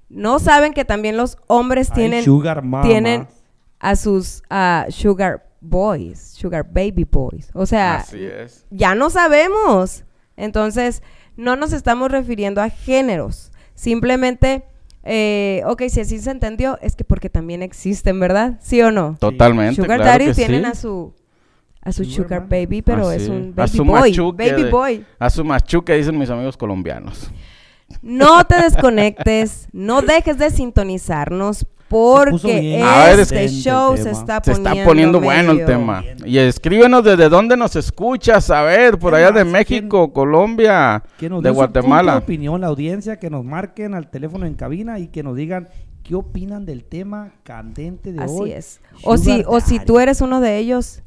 [0.09, 2.87] no saben que también los hombres Ay, tienen, Sugar Mama.
[2.87, 3.27] tienen
[3.79, 4.43] a sus
[4.89, 7.49] Sugar Boys, Sugar Baby Boys.
[7.55, 8.63] O sea, Así es.
[8.69, 10.03] ya no sabemos.
[10.37, 11.01] Entonces,
[11.35, 13.51] no nos estamos refiriendo a géneros.
[13.73, 14.65] Simplemente,
[15.01, 18.59] eh, ok, si así se entendió, es que porque también existen, ¿verdad?
[18.61, 19.17] ¿Sí o no?
[19.19, 20.67] Totalmente, Sugar claro Daddy tienen sí.
[20.67, 21.15] a su
[21.85, 22.47] a su Sugar.
[22.49, 23.29] Baby, pero Así es es.
[23.29, 24.31] un A baby su boy.
[24.33, 25.05] Baby de- boy.
[25.19, 27.31] A su machuque, dicen mis amigos colombianos.
[28.01, 34.19] No te desconectes, no dejes de sintonizarnos porque ver, este show el se tema.
[34.19, 36.03] está Se poniendo está poniendo bueno el tema.
[36.25, 41.29] Y escríbenos desde dónde nos escuchas, a ver, por allá de más, México, Colombia, Que
[41.29, 42.17] nos de su de Guatemala.
[42.17, 45.69] opinión la audiencia, que nos marquen al teléfono en cabina y que nos digan
[46.01, 48.51] qué opinan del tema candente de hoy.
[48.51, 48.81] Así es.
[49.03, 51.03] O si, o si tú eres uno de ellos,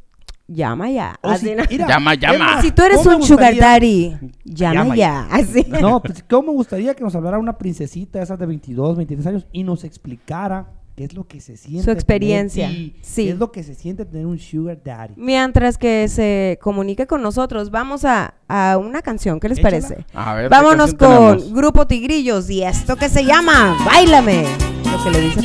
[0.49, 1.19] llama ya.
[1.23, 2.39] O Así si- no- mira, Llama, llama.
[2.39, 5.27] más, si tú eres ¿cómo me un sugar daddy, llama, Llama ya.
[5.31, 5.65] Así.
[5.81, 9.47] No, pues cómo me gustaría que nos hablara una princesita esas de 22, 23 años
[9.53, 11.83] y nos explicara qué es lo que se siente.
[11.85, 13.25] tener- experiencia, sí.
[13.27, 15.15] ¿Qué es lo que se siente tener un sugar daddy?
[15.17, 19.39] Mientras que se comunique con nosotros, vamos a, a una canción.
[19.39, 19.81] ¿Qué les Échala.
[19.81, 20.07] parece?
[20.15, 21.53] A ver, ¿qué Vámonos con tenemos?
[21.53, 24.45] Grupo Tigrillos y esto que se llama Báilame.
[24.91, 25.41] Lo que le dice.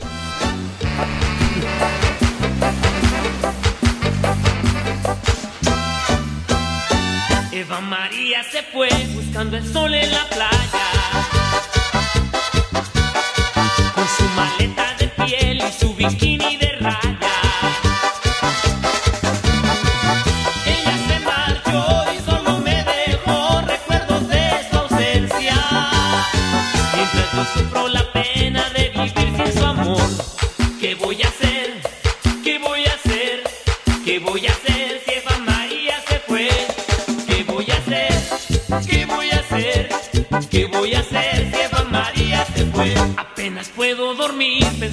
[7.53, 10.98] Eva María se fue buscando el sol en la playa.
[15.31, 17.18] Y su bikini de raya.
[20.64, 25.55] Ella se marchó y solo me dejó recuerdos de su ausencia.
[26.95, 30.01] Mientras yo sufro la pena de vivir sin su amor.
[30.81, 31.83] ¿Qué voy a hacer?
[32.43, 33.43] ¿Qué voy a hacer?
[34.07, 36.55] ¿Qué voy a hacer si Eva María se fue?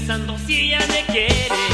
[0.05, 1.64] Pensando si ella me quiere.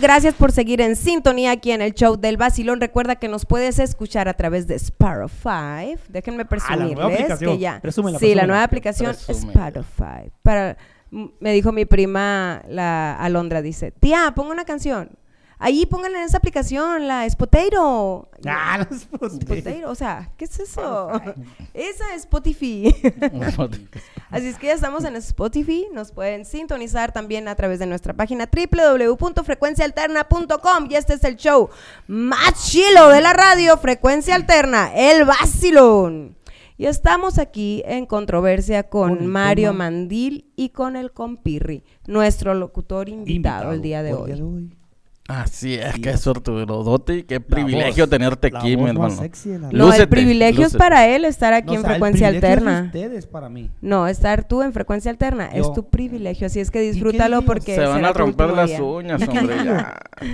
[0.00, 2.80] Gracias por seguir en sintonía aquí en el show del Basilón.
[2.80, 5.96] Recuerda que nos puedes escuchar a través de Spotify.
[6.08, 7.52] Déjenme Ah, la nueva presumirles aplicación.
[7.52, 7.80] que ya.
[7.80, 9.68] Presúmela, sí, la nueva aplicación Presúmela.
[9.68, 10.32] Spotify.
[10.42, 10.76] Para,
[11.10, 15.10] me dijo mi prima, la Alondra, dice, tía, ponga una canción.
[15.62, 18.30] Ahí pónganle en esa aplicación, la Spotato.
[18.46, 18.86] Ah,
[19.18, 19.60] posible.
[19.60, 21.10] Spotato, o sea, ¿qué es eso?
[21.74, 22.90] Esa es Spotify.
[24.30, 25.86] Así es que ya estamos en Spotify.
[25.92, 30.86] Nos pueden sintonizar también a través de nuestra página www.frecuencialterna.com.
[30.88, 31.68] Y este es el show
[32.06, 36.38] más chilo de la radio, Frecuencia Alterna, el Basilón.
[36.78, 39.74] Y estamos aquí en controversia con, Mario.
[39.74, 44.79] Mandil y con el compirri, nuestro locutor invitado, el día de por hoy.
[45.30, 49.10] Así es, qué sortudote y qué privilegio voz, tenerte aquí, mi hermano.
[49.14, 50.78] sexy No, Lúcete, el privilegio es lúcete.
[50.78, 52.82] para él estar aquí No, en o sea, el Frecuencia privilegio es Alterna.
[52.86, 53.70] ustedes para mí.
[53.80, 55.72] No, estar tú en frecuencia alterna es Yo.
[55.72, 58.82] tu privilegio, así es que disfrútalo porque Se van a romper las día.
[58.82, 60.00] uñas, hombre, ya.
[60.20, 60.26] Qué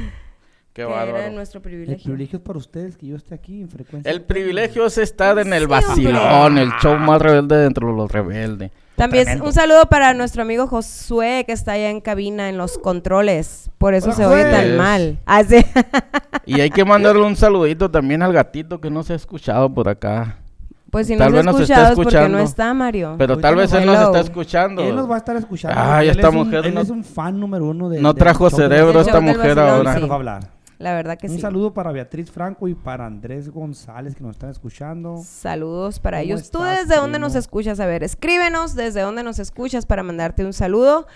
[0.72, 1.32] Que era bárbaro.
[1.32, 2.04] nuestro El privilegio.
[2.04, 4.10] privilegio es para ustedes que yo esté aquí en frecuencia.
[4.10, 6.12] El privilegio es estar en el Sí, hombre.
[6.12, 8.70] vacilón, el show más rebelde dentro de los rebeldes.
[8.96, 9.46] También Tremendo.
[9.46, 13.70] un saludo para nuestro amigo Josué que está allá en cabina en los controles.
[13.78, 15.18] Por eso Hola, se oye tan mal.
[15.26, 15.64] Ah, sí.
[16.46, 19.88] Y hay que mandarle un saludito también al gatito que no se ha escuchado por
[19.88, 20.38] acá.
[20.90, 23.16] Pues si no se ha escuchado es porque no está Mario.
[23.18, 24.82] Pero tal vez él nos está escuchando.
[24.82, 25.78] Él nos va a estar escuchando.
[26.00, 28.00] Él esta es un- mujer Él no- es un fan número uno de.
[28.00, 29.94] No trajo cerebro esta mujer ahora.
[29.94, 30.00] sí.
[30.00, 30.55] nos va a hablar.
[30.78, 31.40] La verdad que un sí.
[31.40, 35.16] saludo para Beatriz Franco y para Andrés González que nos están escuchando.
[35.24, 36.50] Saludos para ¿Cómo ellos.
[36.50, 37.26] ¿Tú desde dónde primo?
[37.26, 37.80] nos escuchas?
[37.80, 41.06] A ver, escríbenos desde dónde nos escuchas para mandarte un saludo.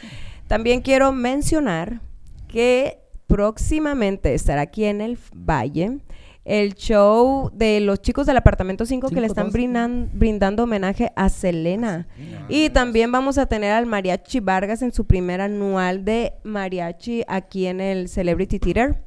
[0.49, 2.01] También quiero mencionar
[2.49, 5.99] que próximamente estará aquí en el Valle
[6.47, 11.29] el show de los chicos del apartamento 5 que le están brindan- brindando homenaje a
[11.29, 12.09] Selena.
[12.49, 17.67] Y también vamos a tener al Mariachi Vargas en su primer anual de mariachi aquí
[17.67, 19.05] en el Celebrity Theater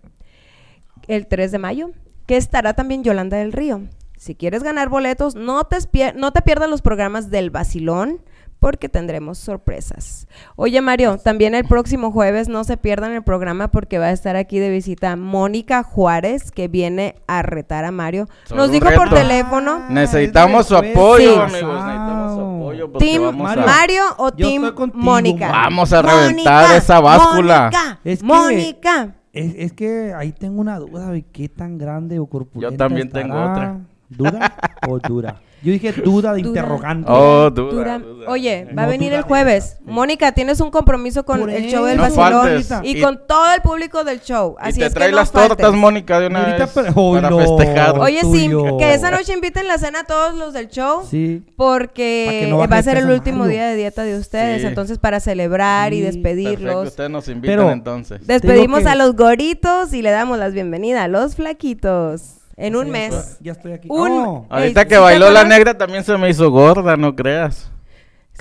[1.07, 1.91] el 3 de mayo,
[2.25, 3.81] que estará también Yolanda del Río.
[4.17, 5.77] Si quieres ganar boletos, no te,
[6.15, 8.21] no te pierdas los programas del Basilón
[8.61, 10.25] porque tendremos sorpresas.
[10.55, 14.37] Oye Mario, también el próximo jueves no se pierdan el programa porque va a estar
[14.37, 18.29] aquí de visita Mónica Juárez que viene a retar a Mario.
[18.55, 19.89] Nos dijo por teléfono.
[19.89, 21.51] Necesitamos su apoyo, amigos.
[21.51, 24.23] Necesitamos su apoyo Team vamos Mario, a...
[24.23, 25.51] o Yo Team Mónica.
[25.51, 27.63] Vamos a reventar esa báscula.
[27.63, 29.15] Mónica, Es que- Mónica.
[29.33, 33.09] Es, es que ahí tengo una duda de qué tan grande o corpulenta Yo también
[33.09, 33.51] tengo estará.
[33.51, 33.79] otra.
[34.09, 34.55] ¿Duda
[34.87, 35.41] o dura?
[35.63, 37.09] Yo dije duda de interrogante.
[37.09, 38.01] Oh, duda.
[38.27, 39.77] Oye, va a venir el jueves.
[39.79, 39.83] sí.
[39.85, 41.97] Mónica, tienes un compromiso con Por el show del.
[41.97, 44.55] No vacilón y, Y- con todo el público del show.
[44.59, 45.57] Y te es trae que no las faltes.
[45.57, 47.39] tortas, Mónica, de una vez pero- ¡Ay, para no!
[47.39, 47.99] festejar.
[47.99, 48.49] Oye, sí,
[48.79, 51.03] que esa noche inviten la cena a todos los del show.
[51.09, 51.43] Sí.
[51.55, 54.61] Porque no va a ser el último día de dieta de ustedes.
[54.61, 54.67] Sí.
[54.67, 58.25] Entonces, para celebrar y Sí, Perfecto, despedirlos, ustedes nos invitan Pero- entonces.
[58.27, 62.39] despedimos que- a los goritos y le damos las bienvenidas a los flaquitos.
[62.55, 63.37] En un mes.
[63.41, 63.87] Ya estoy aquí.
[63.89, 64.47] Un- Oh.
[64.49, 65.47] Ahorita Ey, que ¿sí te bailó la acuerdas?
[65.47, 67.71] negra también se me hizo gorda, no creas.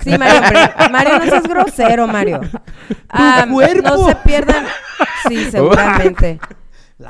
[0.03, 0.59] Sí, Mario, hombre.
[0.91, 2.41] Mario, no seas grosero, Mario.
[3.09, 3.89] Ah, cuerpo.
[3.89, 4.65] No se pierdan.
[5.27, 6.39] Sí, seguramente.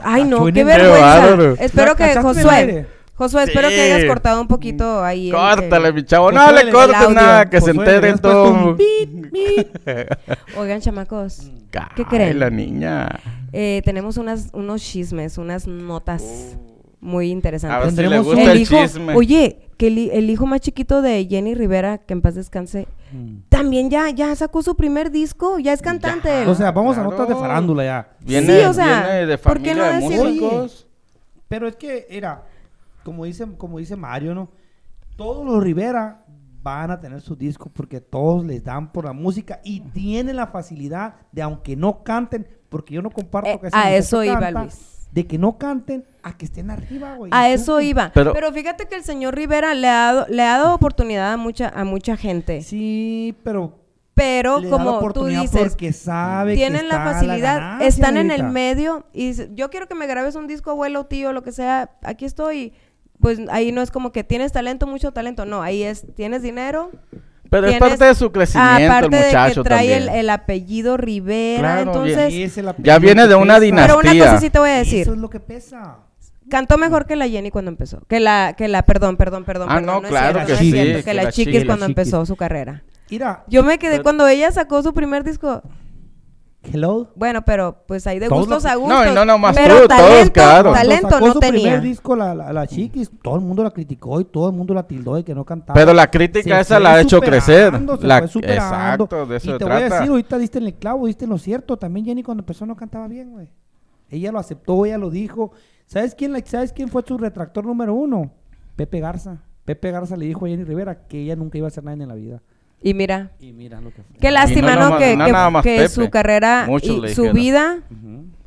[0.04, 1.06] Ay, no, cachó qué en el- Qué vergüenza.
[1.20, 1.56] bárbaro.
[1.60, 2.88] Espero ¿La que cachaste en el Josué, aire?
[3.16, 3.92] Josué, espero que Sí.
[3.92, 5.28] hayas cortado un poquito ahí.
[5.30, 6.32] el- Córtale, el- mi chavo.
[6.32, 7.10] No Josué, le el cortes audio.
[7.16, 8.52] nada, que se Josué, le enteren habías puesto todo.
[8.70, 9.78] un bip, bip.
[10.58, 12.40] Oigan, chamacos, ¿qué Ay, creen?
[12.40, 13.08] la niña.
[13.54, 16.58] Eh, tenemos unas, unos chismes, unas notas
[17.04, 19.14] muy A ver si le gusta el el hijo, chisme.
[19.16, 22.88] oye, que el, el hijo más chiquito de Jenny Rivera, que en paz descanse,
[23.50, 26.48] también ya, ya sacó su primer disco, ya es cantante.
[26.48, 28.10] O sea, vamos a notas de farándula ya.
[28.22, 30.88] Viene, Sí, o sea, viene de ¿por qué familia no de músicos.
[31.48, 32.44] Pero es que era,
[33.04, 34.50] como dice, como dice Mario, ¿no?
[35.16, 36.26] Todos los Rivera
[36.64, 40.48] van a tener su disco porque todos les dan por la música y tienen la
[40.48, 44.62] facilidad de, aunque no canten, porque yo no comparto Eh, que a eso iba, canta,
[44.62, 44.93] Luis.
[45.14, 47.32] De que no canten, a que estén arriba, güey.
[47.34, 48.12] A eso iba.
[48.14, 51.38] Pero- Pero, fíjate que el señor Rivera le ha dado, le ha dado oportunidad a
[51.38, 52.62] mucha, a mucha gente.
[52.64, 53.80] Sí, pero
[54.16, 57.88] Pero le da la como tú dices, porque sabe que tienen la está facilidad, ganancia,
[57.88, 61.44] están en el medio y yo quiero que me grabes un disco, abuelo, tío, lo
[61.44, 62.74] que sea, aquí estoy.
[63.20, 66.92] Pues ahí no es como que tienes talento, mucho talento, no, ahí es, tienes dinero.
[67.62, 70.20] Pero es parte de su crecimiento, Aparte el muchacho de que trae el, también.
[70.20, 73.60] el apellido Rivera, Claro, entonces Y es el Ya viene de una pesa.
[73.66, 73.96] dinastía.
[73.98, 75.02] Pero una cosa sí te voy a decir.
[75.02, 75.98] Eso es lo que pesa.
[76.50, 78.02] Cantó mejor que la Jenny cuando empezó.
[78.08, 79.68] Que la, que la, perdón, perdón, perdón.
[79.72, 81.46] Ah, perdón, no, es claro cierto, que no es sí, cierto, que Que la chiquis
[81.54, 81.66] Chiquis.
[81.66, 81.98] cuando Chiquis.
[82.04, 82.84] empezó su carrera.
[83.10, 85.62] Mira, Yo me quedé Pero- cuando ella sacó su primer disco.
[86.72, 87.12] Hello.
[87.16, 89.06] Bueno, pero pues ahí de Todos gustos a gustos.
[89.06, 90.72] No, y no nomás pero tú, todos talento, quedaron.
[90.74, 91.62] Cuando talento sacó no su tenía.
[91.62, 94.74] primer disco, la, la, la chiquis, todo el mundo la criticó y todo el mundo
[94.74, 95.74] la tildó de que no cantaba.
[95.74, 97.74] Pero la crítica Se esa la ha hecho crecer.
[98.00, 99.04] se La- fue superando.
[99.06, 101.26] exacto, de eso Y se te voy a decir, ahorita diste en el clavo, diste
[101.26, 101.78] en lo cierto.
[101.78, 103.50] También Jenny cuando empezó no cantaba bien, güey.
[104.10, 105.52] Ella lo aceptó, ella lo dijo.
[105.86, 108.32] ¿Sabes quién, la- ¿Sabes quién fue su retractor número uno?
[108.76, 109.44] Pepe Garza.
[109.66, 112.08] Pepe Garza le dijo a Jenny Rivera que ella nunca iba a hacer nada en
[112.08, 112.42] la vida.
[112.84, 114.18] Y mira, Y mira lo que fue.
[114.20, 115.88] qué lástima, no que no que- nada más que Pepe.
[115.90, 117.80] su carrera Muchos y su vida,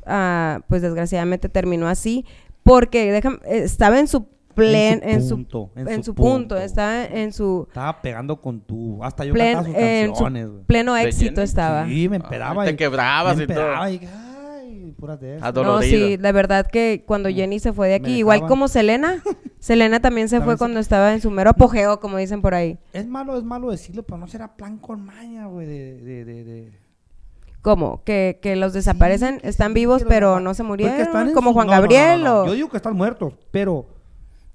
[0.05, 2.25] ah, pues desgraciadamente terminó así.
[2.63, 7.31] Porque déjame, eh, estaba en su plen, en su, punto, en su punto, estaba en
[7.31, 9.03] su Estaba pegando con tu...
[9.03, 11.43] Hasta yo plen- cantaba sus canciones, pleno ¿De éxito Jenny?
[11.43, 11.85] estaba.
[11.87, 12.65] Sí, me empedaba.
[12.65, 13.89] te y- quebrabas me y todo.
[13.89, 15.37] y, ay, puras de.
[15.41, 19.21] A No, sí, la verdad que cuando Jenny se fue de aquí, igual como Selena,
[19.67, 22.77] Selena también se fue se- cuando estaba en su mero apogeo, como dicen por ahí.
[22.93, 25.97] Es malo, es malo decirlo, pero no será plan con maña, güey, de...
[26.01, 26.71] de, de, de-
[27.61, 28.01] ¿Cómo?
[28.05, 31.67] Que, que los desaparecen, Sí, están vivos, pero no se murieron, están como su- Juan
[31.67, 32.41] no, Gabriel no, no.
[32.43, 32.45] o...
[32.47, 33.85] Yo digo que están muertos, pero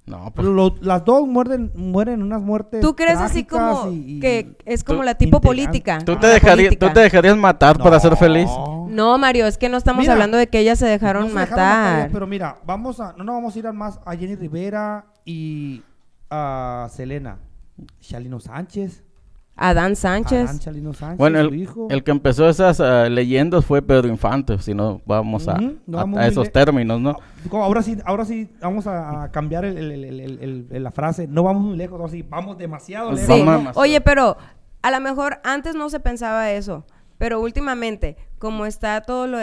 [0.05, 4.21] No, pues, lo- las dos mueren, mueren unas muertes ¿Tú crees así como y- y-
[4.21, 5.99] que es como Tú- la tipo política?
[5.99, 6.89] ¿tú, como te política?
[6.89, 8.47] ¿Tú te dejarías matar para ser feliz?
[8.47, 8.89] No.
[8.91, 11.35] No, Mario, es que no estamos Mira, hablando de que ellas se dejaron No se
[11.39, 11.99] dejaron matar.
[12.01, 15.83] ellas, pero mira, vamos a, no nos vamos a ir más a Jenny Rivera y
[16.29, 17.39] a Selena.
[18.01, 19.03] Chalino Sánchez.
[19.55, 20.49] Adán Sánchez.
[20.49, 21.87] Adán Chalino Sánchez, Bueno, su el, hijo.
[21.91, 25.99] el que empezó esas ah, leyendas fue Pedro Infante, si no vamos a, Ujú, no
[25.99, 27.17] a- vamos a muy esos le- términos, ¿no?
[27.49, 30.91] Como Ahora sí, ahora sí vamos a, cambiar el- el- el- el- el- el- la
[30.91, 31.27] frase.
[31.29, 33.37] No vamos muy lejos, ahora sí, vamos demasiado lejos.
[33.37, 33.43] Sí.
[33.45, 33.77] Vamos.
[33.77, 34.37] Oye, pero
[34.81, 36.85] a lo mejor antes no se pensaba eso,
[37.19, 39.37] pero últimamente, como está todo lo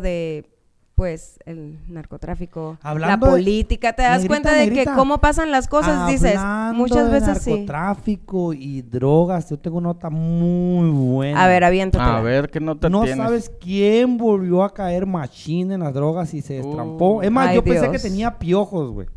[0.00, 0.46] de,
[0.94, 4.94] pues, el narcotráfico, Hablando la política, te das Negrita, cuenta de que negrita.
[4.94, 6.38] cómo pasan las cosas, dices,
[6.74, 7.50] muchas de veces sí.
[7.50, 11.42] narcotráfico y drogas, yo tengo una nota muy buena.
[11.42, 12.04] A ver, aviéntate.
[12.04, 13.24] A ver, ¿qué no te No tienes?
[13.24, 16.60] sabes quién volvió a caer machín en las drogas y se.
[16.62, 17.22] Uh.
[17.22, 19.08] es más, Ay, yo pensé que tenía piojos, güey.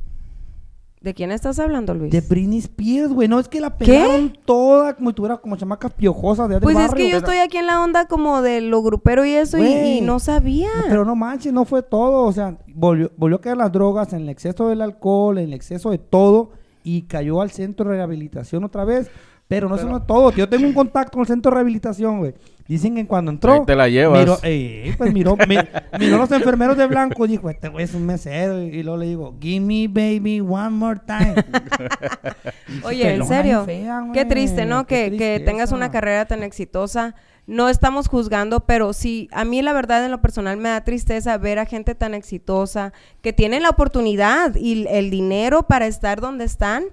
[1.07, 2.11] ¿De quién estás hablando, Luis?
[2.11, 3.29] De Britney Spears, güey.
[3.29, 6.93] No, es que la pegaron toda como si tuviera como chamacas piojosas de Pues es
[6.93, 10.19] que yo estoy aquí en la onda como de lo grupero y eso y, no
[10.19, 10.67] sabía.
[10.89, 12.25] Pero no manches, no fue todo.
[12.25, 15.53] O sea, volvió, volvió a caer las drogas, en el exceso del alcohol, en el
[15.53, 16.51] exceso de todo.
[16.83, 19.09] Y cayó al centro de rehabilitación otra vez.
[19.47, 20.31] Pero no eso no es todo.
[20.31, 22.33] Yo tengo un contacto con el centro de rehabilitación, güey.
[22.67, 23.53] Dicen que cuando entró.
[23.53, 24.19] Ahí te la llevas.
[24.19, 25.55] Miró, eh, pues miró, mi-
[25.99, 28.61] miró a los enfermeros de blanco y dijo: Este güey es un mesero.
[28.61, 31.35] Y luego le digo: Give me, baby, one more time.
[32.83, 34.85] Oye, en serio, fea, qué triste, ¿no?
[34.85, 37.15] qué Que, que tengas una carrera tan exitosa.
[37.45, 41.37] No estamos juzgando, pero sí, a mí la verdad en lo personal me da tristeza
[41.37, 42.91] ver a gente tan exitosa
[43.21, 46.83] que tienen la oportunidad y el- el dinero para estar donde están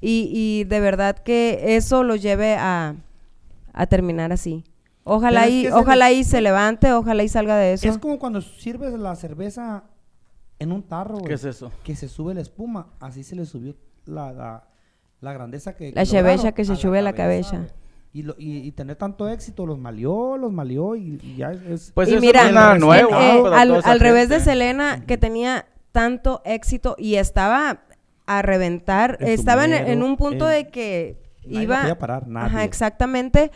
[0.00, 2.94] y, y de verdad que eso lo lleve a,
[3.72, 4.62] a terminar así.
[5.08, 7.88] Ojalá es y, que ojalá y se levante, ojalá y salga de eso.
[7.88, 9.84] es como cuando sirves la cerveza
[10.58, 11.18] en un tarro.
[11.18, 11.70] ¿Qué es eso?
[11.84, 14.64] que se sube la espuma, así se le subió la, la,
[15.20, 15.92] la grandeza que...
[15.92, 17.66] La chevecha que se sube a la cabeza.
[18.12, 21.62] Y, lo- y, y tener tanto éxito, los malió, los malió y, y ya es...
[21.62, 23.10] es- Pues y eso mira, es nuevo.
[23.12, 23.42] eh,
[23.84, 24.40] al, revés de.
[24.40, 27.82] Selena, que tenía tanto éxito y estaba
[28.26, 31.82] a reventar, estaba en, un punto en- de que iba...
[31.82, 32.64] podía parar, Ajá, nadie.
[32.64, 33.52] exactamente.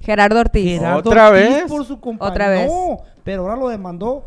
[0.00, 0.78] Gerardo Ortiz.
[0.78, 1.64] Gerardo ¿Otra Ortiz vez?
[1.64, 2.32] Por su compañía.
[2.32, 2.66] Otra vez.
[2.68, 4.24] No, pero ahora lo demandó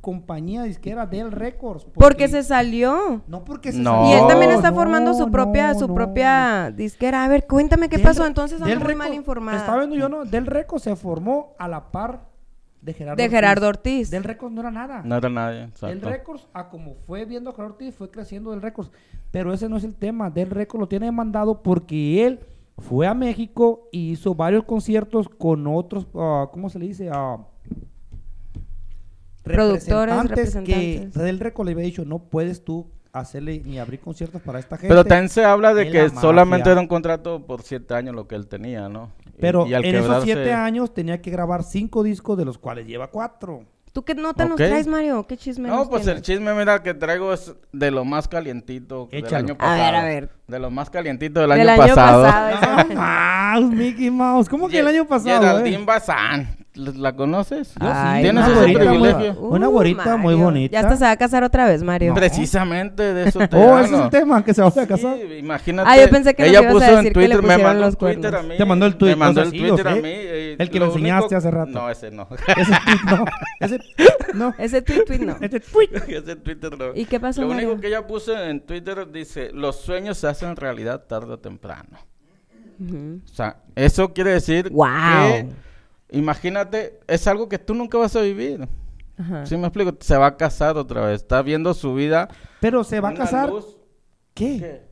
[0.00, 1.84] compañía disquera Del Records.
[1.94, 3.22] Porque se salió.
[3.26, 4.08] No porque se No.
[4.08, 5.94] Y él también está No, formando su propia, no, su no.
[5.94, 7.24] propia disquera.
[7.24, 8.24] A ver, cuéntame qué Del pasó.
[8.26, 9.58] Entonces Del ando muy Records- mal informada.
[9.58, 10.24] Estaba viendo yo, ¿no?
[10.24, 12.28] Del Records se formó a la par
[12.80, 14.10] de Gerardo De Gerardo Ortiz.
[14.10, 15.02] Del Records no era nada.
[15.04, 15.58] No era nadie.
[15.60, 16.08] Del exacto.
[16.08, 18.90] Records, a como fue viendo a Gerardo Ortiz, fue creciendo Del Records.
[19.32, 20.30] Pero ese no es el tema.
[20.30, 22.40] Del Records lo tiene demandado porque él
[22.78, 27.10] fue a México y hizo varios conciertos con otros, ah, ¿cómo se le dice?
[27.12, 27.38] Ah,
[29.54, 31.22] Productores, representantes que representantes.
[31.22, 34.88] Del Records le había dicho, no puedes tú hacerle ni abrir conciertos para esta gente.
[34.88, 38.28] Pero también se habla de que la solamente era un contrato por siete años lo
[38.28, 39.10] que él tenía, ¿no?
[39.40, 42.86] Pero y al en esos siete años tenía que grabar cinco discos, de los cuales
[42.86, 43.64] lleva cuatro.
[43.92, 44.66] ¿Tú qué nota nos Ok.
[44.68, 45.26] traes, Mario?
[45.26, 49.08] ¿Qué chisme No, nos pues el chisme, mira, que traigo es de lo más calientito
[49.10, 49.36] del Échalo.
[49.38, 49.96] año A ver, pasado.
[49.96, 50.30] a ver.
[50.46, 52.22] De lo más calientito del, Del año, año pasado.
[52.24, 52.88] pasado.
[52.96, 54.48] Ah, Mickey Mouse.
[54.48, 55.40] ¿Cómo que el año pasado?
[55.40, 55.84] Geraldine eh?
[55.86, 56.48] Bazán.
[56.78, 57.72] ¿La conoces?
[57.80, 59.40] Ay, ¿Tienes una ese güerita muy- privilegio?
[59.40, 60.72] Una güerita muy bonita.
[60.72, 62.14] Ya hasta se va a casar otra vez, Mario.
[62.14, 65.16] Precisamente de eso te Oh, ese es el tema que se va a casar.
[65.16, 65.90] Sí, imagínate.
[65.90, 68.36] Ah, yo pensé que ella a puso decir en Twitter, me mandó los un Twitter
[68.36, 68.56] a mí.
[68.56, 70.00] Te mandó el Me mandó Twitter a mí.
[70.04, 71.70] eh, El que lo enseñaste único- hace rato.
[71.72, 72.28] No, ese no.
[72.56, 73.24] Ese tweet no.
[73.60, 73.78] Ese
[74.34, 74.54] no.
[74.58, 75.36] Ese tweet, tweet no.
[75.40, 75.88] Ese tweet.
[76.08, 76.94] ese Twitter no.
[76.94, 77.80] ¿Y qué pasó, Lo único Mario?
[77.80, 81.98] que ella puso en Twitter dice, los sueños se hacen realidad tarde o temprano.
[82.80, 85.32] O sea, eso quiere decir Guau.
[85.32, 85.48] que,
[86.10, 88.68] imagínate, es algo que tú nunca vas a vivir.
[89.18, 89.46] Ajá.
[89.46, 89.92] ¿Sí me explico?
[90.00, 91.22] Se va a casar otra vez.
[91.22, 92.28] Está viendo su vida.
[92.60, 93.48] Pero se va a casar.
[93.50, 93.76] luz.
[94.34, 94.58] ¿Qué?
[94.58, 94.88] ¿Qué?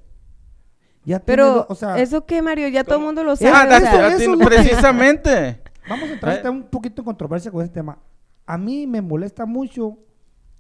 [1.05, 2.67] Ya Pero, o sea, ¿eso qué, Mario?
[2.67, 3.75] Ya todo el mundo lo Ah, sabe.
[3.75, 5.61] Ah, eso es lo que- precisamente.
[5.89, 6.51] vamos a entrar ¿Eh?
[6.51, 7.99] un poquito en controversia con este tema.
[8.45, 9.99] A mí me molesta mucho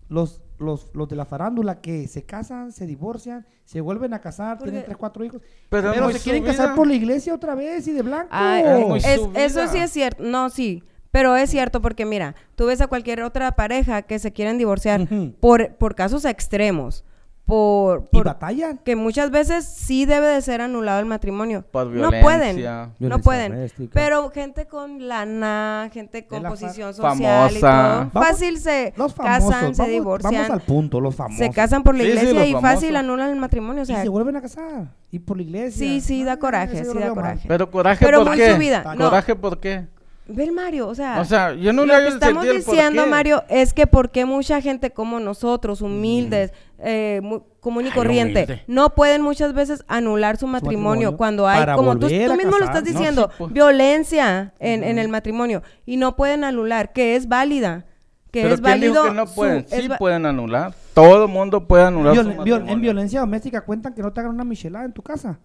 [0.08, 4.56] los, los, los de la farándula que se casan, se divorcian, se vuelven a casar,
[4.58, 5.40] Porque- tienen tres, cuatro hijos.
[5.68, 8.28] Pero se quieren casar por la iglesia otra vez y de blanco.
[8.30, 8.64] Ay,
[8.96, 10.22] Es eso sí es cierto.
[10.22, 10.82] No, sí.
[11.10, 15.08] Pero es cierto porque mira, tú ves a cualquier otra pareja que se quieren divorciar
[15.40, 17.04] por, por casos extremos,
[17.46, 18.78] por, y por batallan.
[18.78, 21.64] que muchas veces sí debe de ser anulado el matrimonio.
[21.70, 22.90] Por no pueden, violencia.
[22.98, 23.52] no pueden.
[23.52, 23.90] doméstica.
[23.94, 27.60] Pero gente con lana, gente con la posición social y famosa.
[27.60, 29.50] todo, Vamos- fácil se Los famosos.
[29.50, 31.38] casan, se divorcian, Vamos al punto, los famosos.
[31.38, 32.74] se casan por la Sí, sí, iglesia y famosos.
[32.74, 34.88] fácil anulan el matrimonio, o y se vuelven a casar.
[35.12, 35.78] Y por la iglesia.
[35.78, 37.14] Sí, sí, da coraje, sí da mal.
[37.14, 37.44] coraje.
[37.48, 38.52] Pero coraje Pero por muy qué?
[38.52, 39.04] su vida, no.
[39.04, 39.86] Coraje por qué?
[40.28, 42.44] ve el Mario, o sea, O sea, yo no lo le que hallo el estamos
[42.44, 43.06] diciendo.
[43.06, 47.20] Mario, es que porque mucha gente como nosotros, humildes, eh,
[47.60, 48.62] común y Ay, corriente, humilde.
[48.66, 52.58] no pueden muchas veces anular su matrimonio, matrimonio cuando hay, para como tú, tú mismo
[52.58, 52.82] lo estás.
[52.84, 53.52] No, diciendo, sí, pues.
[53.52, 57.86] violencia en, en el matrimonio y no pueden anular, que es válida,
[58.30, 59.04] que Pero es ¿quién dijo válido.
[59.12, 59.66] que no pueden?
[59.68, 60.74] sí va- pueden anular.
[60.94, 62.72] Todo el mundo puede anular Viol- su viol- matrimonio.
[62.74, 65.38] en violencia doméstica cuentan que no te hagan una michelada en tu casa.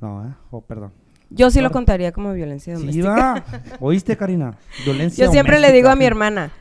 [0.00, 0.32] No, ¿eh?
[0.50, 0.92] Oh, perdón.
[1.30, 3.10] Yo sí lo contaría como violencia Sí, doméstica.
[3.34, 3.44] va.
[3.80, 4.56] ¿Oíste, Karina?
[4.84, 6.52] Violencia Yo siempre le digo a mi hermana,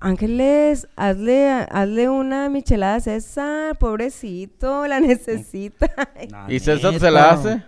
[0.00, 5.90] Ángeles, hazle, hazle una michelada a César, pobrecito, la necesita.
[6.30, 7.62] La ¿Y César se la hace?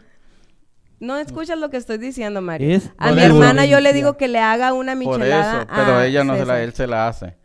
[1.01, 2.77] No escuchas lo que estoy diciendo, Mario.
[2.77, 3.35] Es a por mi eso.
[3.35, 6.37] hermana yo le digo que le haga una Por michelada eso, pero a ella no
[6.37, 7.37] se la, él se la hace.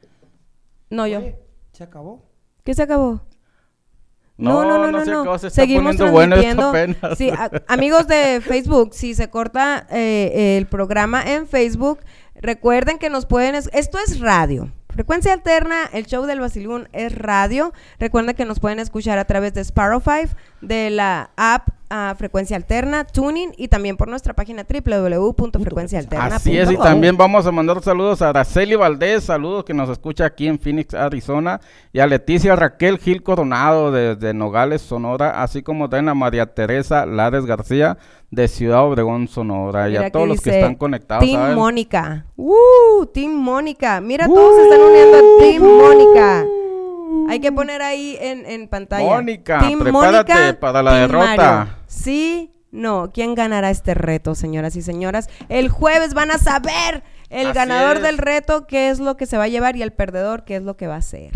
[0.89, 1.17] No, yo.
[1.19, 1.35] Oye,
[1.71, 2.23] ¿Se acabó?
[2.63, 3.21] ¿Qué se acabó?
[4.37, 7.15] No, no, se acabó, se está Seguimos bueno transmitiendo.
[7.15, 11.99] Sí, a- amigos de Facebook, si se corta eh, el programa en Facebook,
[12.41, 13.55] recuerden que nos pueden...
[13.55, 14.71] es- Esto es radio.
[14.89, 17.71] Frecuencia Alterna, el show del Basilón es radio.
[17.99, 22.57] Recuerden que nos pueden escuchar a través de Sparrow 5, de la app ah, Frecuencia
[22.57, 26.35] Alterna, Tuning y también por nuestra página www.frecuenciaalterna.com.
[26.35, 30.25] Así es, y también vamos a mandar saludos a Araceli Valdés, saludos que nos escucha
[30.25, 31.61] aquí en Phoenix, Arizona,
[31.93, 37.05] y a Leticia Raquel Gil Coronado desde Nogales, Sonora, así como también a María Teresa
[37.05, 37.97] Lares García
[38.29, 41.23] de Ciudad Obregón, Sonora, y a todos los que están conectados.
[41.23, 41.55] Team.
[41.55, 42.25] Mónica.
[42.35, 43.05] ¡Uh!
[43.13, 44.01] Team Mónica.
[44.01, 46.45] Mira, todos se están uniendo a Team Mónica.
[47.29, 49.05] Hay que poner ahí en, en pantalla.
[49.05, 51.55] Mónica, prepárate para la Team derrota.
[51.57, 51.73] Mario.
[51.87, 53.11] Sí, no.
[53.13, 55.29] ¿Quién ganará este reto, señoras y señoras?
[55.49, 58.03] El jueves van a saber el Así ganador es.
[58.03, 60.63] del reto qué es lo que se va a llevar y el perdedor qué es
[60.63, 61.31] lo que va a hacer.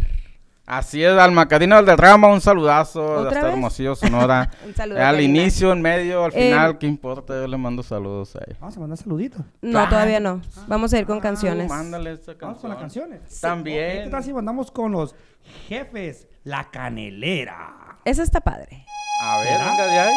[0.73, 3.53] Así es, al Macarino Valderrama, un saludazo ¿Otra hasta vez?
[3.53, 4.49] Hermosillo, Sonora.
[4.65, 5.41] Un saludo, al Karina.
[5.41, 7.33] inicio, en medio, al Eh, final, ¿qué importa?
[7.41, 8.55] Yo le mando saludos a él.
[8.57, 9.41] Vamos a mandar saluditos.
[9.61, 10.39] No, todavía no.
[10.67, 11.67] Vamos a ir con canciones.
[11.67, 13.09] Mándale esa Vamos con las canción.
[13.09, 13.41] canciones.
[13.41, 14.05] También.
[14.05, 15.13] ¿Qué tal si mandamos con los
[15.67, 16.29] jefes?
[16.45, 17.97] La canelera.
[18.05, 18.85] Esa está padre.
[19.23, 19.65] A ver, ¿Será?
[19.71, 20.13] venga de ahí.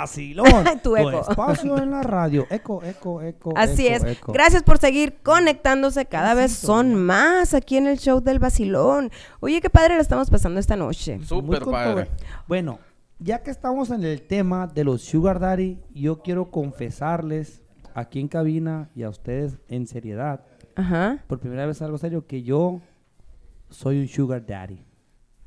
[0.00, 0.46] Vacilón.
[0.82, 1.20] Tu eco.
[1.28, 2.46] espacio en la radio.
[2.50, 3.52] Eco, eco, eco.
[3.56, 4.18] Así eco, es.
[4.18, 4.32] eco.
[4.32, 6.06] Gracias por seguir conectándose.
[6.06, 9.10] Cada vez son más aquí en el show del vacilón.
[9.40, 11.20] Oye, qué padre lo estamos pasando esta noche.
[11.24, 12.08] Súper padre.
[12.48, 12.78] Bueno,
[13.18, 17.62] ya que estamos en el tema de los Sugar Daddy, yo quiero confesarles
[17.94, 20.40] aquí en cabina y a ustedes en seriedad,
[20.76, 21.22] Ajá.
[21.26, 22.80] por primera vez algo serio, que yo
[23.68, 24.82] soy un Sugar Daddy.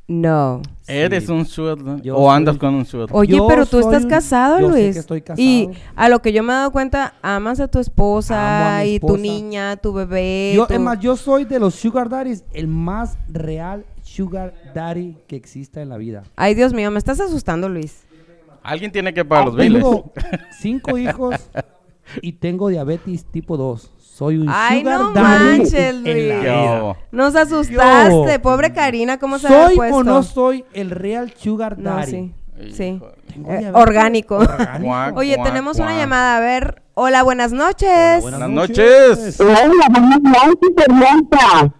[0.08, 0.62] No.
[0.86, 1.32] ¿Eres Sí.
[1.32, 1.78] un sugar?
[2.02, 3.08] Yo ¿O andas soy- con un sugar?
[3.14, 4.94] Oye, Yo pero tú soy estás casado, yo sé Luis.
[4.96, 5.42] que estoy casado.
[5.42, 8.36] Y a lo que yo me he dado cuenta, amas a tu esposa
[8.70, 10.52] Amo a mi y tu niña, tu bebé.
[10.56, 15.16] Yo, tu- es más, yo soy de los Sugar Daddies el más real Sugar Daddy
[15.26, 16.24] que exista en la vida.
[16.36, 18.02] Ay, Dios mío, me estás asustando, Luis.
[18.62, 19.82] Alguien tiene que pagar los biles.
[19.82, 20.12] Tengo
[20.60, 21.36] cinco hijos
[22.22, 23.90] y tengo diabetes tipo 2.
[24.14, 25.96] Soy un Ay, Sugar no Daddy manches.
[27.12, 29.98] Nos asustaste, Yo- pobre Karina, ¿cómo se ha ¿Soy puesto?
[29.98, 32.12] o no soy el real Sugar No, Daddy?
[32.12, 32.34] sí.
[32.74, 33.02] Sí.
[33.34, 34.38] Tengo Eh, diabetes orgánico.
[34.82, 35.98] Guac, Oye, guac, tenemos una guac.
[35.98, 36.38] llamada.
[36.38, 36.84] A ver.
[36.94, 38.22] Hola, buenas noches.
[38.22, 39.18] Buenas Buenas noches.
[39.18, 39.40] noches.
[39.42, 41.74] Hola, buenas noches, hermosa.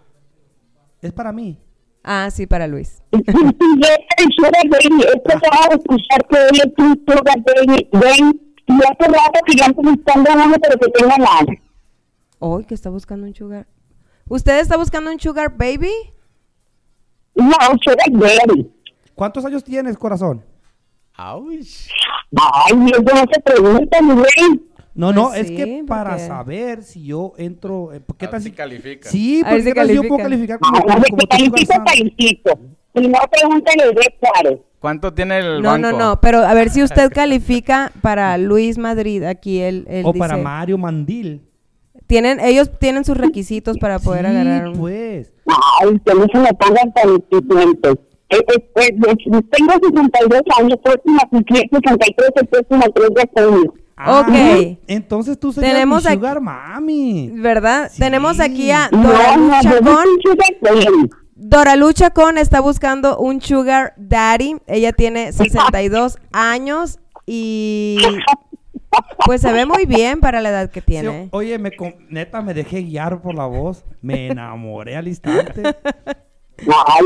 [1.04, 1.60] Es para mí.
[2.04, 3.04] Ah, sí, para Luis.
[3.14, 5.04] Sí, sí, yo soy Sugar Baby.
[5.04, 7.90] De escuchar que él es un Sugar Baby.
[7.94, 11.46] Ven, y hace rato que ya estoy buscando uno, pero que tenga nada.
[12.46, 13.68] Hoy que está buscando un sugar.
[14.28, 15.92] ¿Usted está buscando un sugar baby?
[17.36, 18.70] No, Sugar Baby.
[19.16, 20.44] ¿Cuántos años tienes, corazón?
[21.14, 21.88] Aush.
[22.36, 24.62] Ay, eso no se pregunta, mi rey.
[24.94, 27.94] No, no, Pues es sí, que para porque- saber si yo entro.
[27.94, 29.10] eh, ¿Qué tal si califica.
[29.10, 30.58] Sí, porque si ¿qué tal si yo puedo califica.
[30.58, 32.60] calificar como, No, como, de como que califico, califico.
[32.94, 34.62] Si no, pregúntale de.
[34.82, 35.92] ¿Cuánto tiene el No, banco?
[35.92, 36.20] no, no.
[36.22, 39.24] Pero a ver si usted califica para Luis Madrid.
[39.24, 41.42] Aquí él, él O para dice- Mario Mandil.
[42.08, 44.78] Tienen, ellos tienen sus requisitos para poder sí, agarrar un...
[44.78, 45.32] pues.
[45.82, 47.94] Ay, que no se me pongan tan exigentes.
[48.30, 53.44] Eh, eh, eh, eh, tengo 62 años, próximo a cumplir 63 el próximo 3 de
[53.44, 53.74] junio.
[53.96, 54.28] Ok.
[54.30, 57.30] Ah, Entonces tú serías Tenemos mi aquí- Sugar Mami.
[57.36, 57.90] ¿Verdad?
[57.92, 58.00] Sí.
[58.00, 59.96] Tenemos aquí a No, Dora no, yo Chacón.
[59.96, 61.10] soy Sugar Baby.
[61.36, 64.56] Dora Lucha Con está buscando un sugar daddy.
[64.66, 67.98] Ella tiene 62 años y
[69.26, 71.30] pues se ve muy bien para la edad que Sí, tiene.
[71.32, 73.84] oye, me, con- neta me dejé guiar por la voz.
[74.02, 75.64] Me enamoré al instante.
[76.58, 77.04] Ay,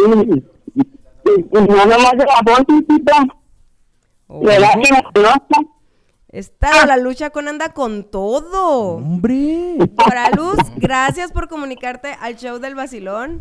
[1.51, 3.27] no nomás de la voz, hijita.
[4.27, 4.43] Oh.
[4.43, 5.76] ¿Verdad que me conozca?
[6.37, 8.97] Esta Dora Lucha Con anda con todo.
[8.97, 9.75] Hombre.
[9.79, 13.39] Dora Luz, gracias por comunicarte al show del vacilón.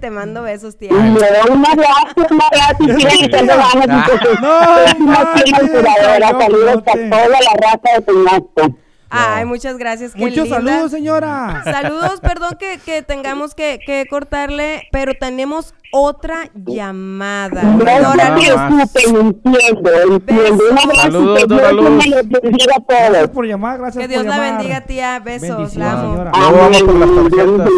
[0.00, 0.90] Te mando besos, tía.
[0.90, 4.06] Y me da un abrazo, un abrazo, y sigan echando ganas, Ah.
[4.08, 4.40] muchachos.
[4.40, 6.32] No Es una manches, fiel curadora.
[6.32, 6.82] no, Saludos no
[9.16, 10.12] Ay, muchas gracias.
[10.12, 10.56] qué Muchos linda.
[10.56, 11.62] saludos, señora.
[11.64, 17.60] Saludos, perdón que, que tengamos que, que cortarle, pero tenemos otra llamada.
[17.62, 18.12] Abrazo
[20.96, 22.04] Saludos, que Dora Dios Luz.
[22.52, 25.18] Gracias por llamar, gracias que Dios por la bendiga, tía.
[25.20, 26.12] Besos, la amo.
[26.12, 26.32] señora.
[26.36, 27.68] Luego vamos por las tarjetas.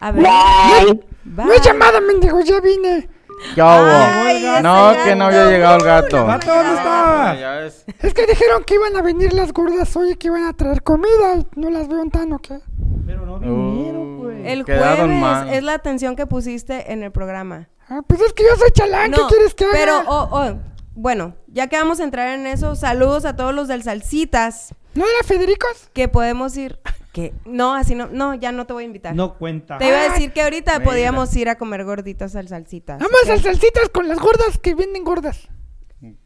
[0.00, 0.22] A ver.
[0.24, 1.00] Bye.
[1.24, 1.46] bye.
[1.46, 3.08] No es llamada, mendigo, ya vine.
[3.54, 4.60] ¿Qué hubo?
[4.62, 6.26] No, que no había llegado el gato.
[6.26, 7.84] ¿Gato dónde ves.
[8.00, 10.82] Es que dijeron que iban a venir las gordas hoy y que iban a traer
[10.82, 12.58] comida y no las veo tan o qué.
[13.06, 14.46] Pero no Uh, vinieron, pues.
[14.46, 15.48] El jueves mal.
[15.48, 17.68] es la atención que pusiste en el programa.
[17.88, 19.72] Ah, pues es que yo soy chalán, ¿qué quieres que haga?
[19.74, 20.54] pero, oh, oh,
[20.94, 25.04] bueno, ya que vamos a entrar en eso, saludos a todos los del Salsitas, ¿No
[25.04, 25.90] era Federicos?
[25.92, 26.78] que podemos ir,
[27.12, 29.14] que, no, así no, no, ya no te voy a invitar.
[29.14, 29.78] No cuenta.
[29.78, 30.84] Te iba a decir que ahorita Mira.
[30.84, 32.98] podíamos ir a comer gorditas al Salsitas.
[32.98, 35.48] Vamos al salsitas con las gordas que vienen gordas.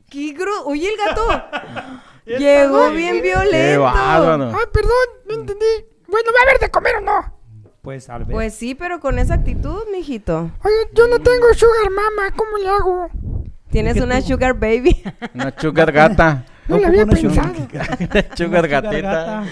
[0.09, 1.26] ¡Qué gru- Oye, el gato
[2.26, 3.82] llegó bien Qué violento.
[3.82, 4.51] bárbaro.
[4.55, 4.93] Ah, perdón,
[5.28, 5.64] no entendí.
[6.09, 7.34] Bueno, ¿va a haber de comer o no?
[7.82, 8.32] Pues al ver.
[8.34, 10.51] Pues sí, pero con esa actitud, mijito.
[10.64, 13.09] Oye, yo no tengo sugar mama, ¿cómo le hago?
[13.70, 14.28] Tienes ¿Qué una tú?
[14.28, 15.03] sugar baby.
[15.34, 16.45] Una sugar gata.
[16.68, 17.68] No lo ocupo había una sugar- pensado.
[18.37, 19.45] sugar Sugar gatita.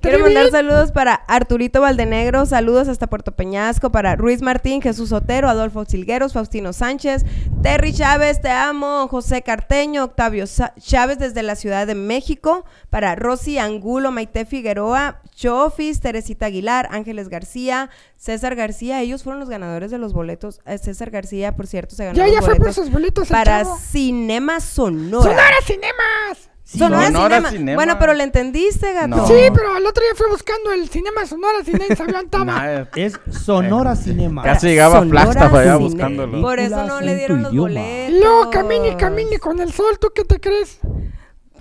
[0.00, 5.48] Quiero mandar saludos para Arturito Valdenegro, saludos hasta Puerto Peñasco, para Ruiz Martín, Jesús Otero,
[5.48, 7.24] Adolfo Silgueros, Faustino Sánchez,
[7.62, 13.14] Terry Chávez, te amo, José Carteño, Octavio Sa- Chávez desde la Ciudad de México, para
[13.14, 19.90] Rosy Angulo, Maite Figueroa, Chofis, Teresita Aguilar, Ángeles García, César García, ellos fueron los ganadores
[19.90, 20.60] de los boletos.
[20.66, 23.30] Eh, César García, por cierto, se ganó Ya, los ya fue por boletos sus boletos
[23.30, 23.64] el para.
[23.64, 25.22] Cinema Sonora.
[25.24, 26.50] ¡Sonora Cinemas!
[26.68, 27.50] Sonora Sonora Cinema.
[27.50, 27.74] Cinema.
[27.76, 29.06] Bueno, pero le entendiste, gato.
[29.08, 29.26] No.
[29.28, 32.22] Sí, pero el otro día fui buscando el Cinema Sonora y nadie sabía.
[32.44, 34.42] Nah, Es Sonora Cinema.
[34.42, 36.40] Casi llegaba Flagstaff allá buscándolo.
[36.42, 37.68] Por eso no le dieron los idioma.
[37.68, 38.10] boletos.
[38.16, 40.80] Y luego camine y camine con el sol, ¿tú qué te crees?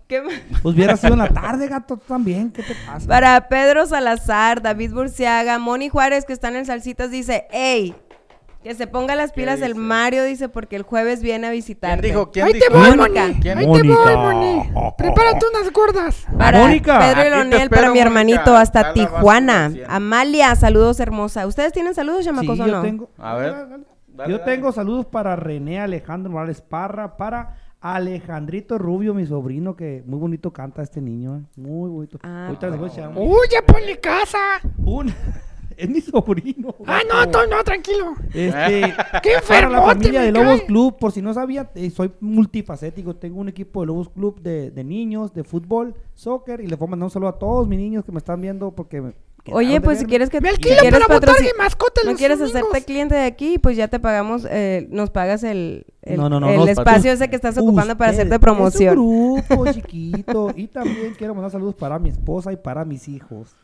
[0.08, 0.22] ¿Qué-
[0.62, 2.52] Pues hubiera sido en la tarde, gato, tú también.
[2.52, 3.08] ¿Qué te pasa?
[3.08, 7.96] Para Pedro Salazar, David Burciaga, Moni Juárez, que están en Salsitas, dice, hey,
[8.66, 9.80] Que se ponga las pilas el dice?
[9.80, 12.08] Mario, dice, porque el jueves viene a ¿Quién visitarte.
[12.08, 12.32] dijo?
[12.32, 13.28] ¿Quién Ahí te voy, Mónica.
[13.28, 13.40] Moni.
[13.40, 13.58] ¿Quién?
[13.60, 14.16] Ahí te voy.
[14.18, 14.70] Moni.
[14.98, 16.26] Prepárate unas gordas.
[16.36, 16.98] Para Mónica.
[16.98, 18.06] Pedro y espero, para mi Mónica.
[18.08, 19.72] hermanito, hasta Tijuana.
[19.88, 21.46] Amalia, saludos hermosa.
[21.46, 22.82] ¿Ustedes tienen saludos, Sí, chamacos, o yo no?
[22.82, 23.12] tengo.
[23.20, 23.52] A ver.
[23.52, 23.84] Dale, dale.
[24.08, 24.52] Dale, yo dale.
[24.56, 30.52] tengo saludos para René Alejandro Morales Parra, para Alejandrito Rubio, mi sobrino, que muy bonito
[30.52, 32.18] canta este niño, eh, muy bonito.
[32.24, 34.40] Ah, Ahorita les voy a echar un- Uy, ya ponle casa.
[34.78, 35.14] un-
[35.78, 36.76] es mi sobrino.
[36.86, 38.14] Ah, no, to- no, tranquilo.
[38.34, 40.66] Este, ¡Qué para la familia de Lobos cae!
[40.68, 43.16] Club, por si no sabía, eh, soy multifacético.
[43.16, 46.88] Tengo un equipo de Lobos Club de, de niños, de fútbol, soccer, y les voy
[46.88, 49.14] a mandar un saludo a todos mis niños que me están viendo porque me
[49.52, 52.62] Oye, pues si quieres que Me alquilo quieres para y mascota no quieres domingos.
[52.64, 56.40] hacerte cliente de aquí, pues ya te pagamos, eh, nos pagas el, el, No, no,
[56.40, 58.94] no, el no, espacio ese que estás ocupando para hacerte promoción.
[58.94, 60.52] Es un grupo chiquito.
[60.56, 63.56] y también quiero mandar saludos para mi esposa y para mis hijos.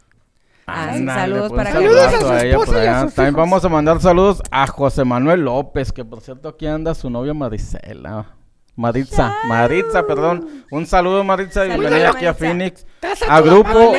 [0.68, 3.50] Ah, sí, saludos pues, para Saludos a su ella esposa y a sus También hijos.
[3.50, 7.34] vamos a mandar saludos a José Manuel López, que por cierto aquí anda su novia
[7.34, 8.36] Marisela.
[8.74, 10.48] Maritza, Maritza, perdón.
[10.72, 12.34] Un saludo Maritza, Saludos, bienvenida aquí a Maritza.
[12.48, 12.86] Phoenix.
[13.02, 13.94] Estás A a grupo-.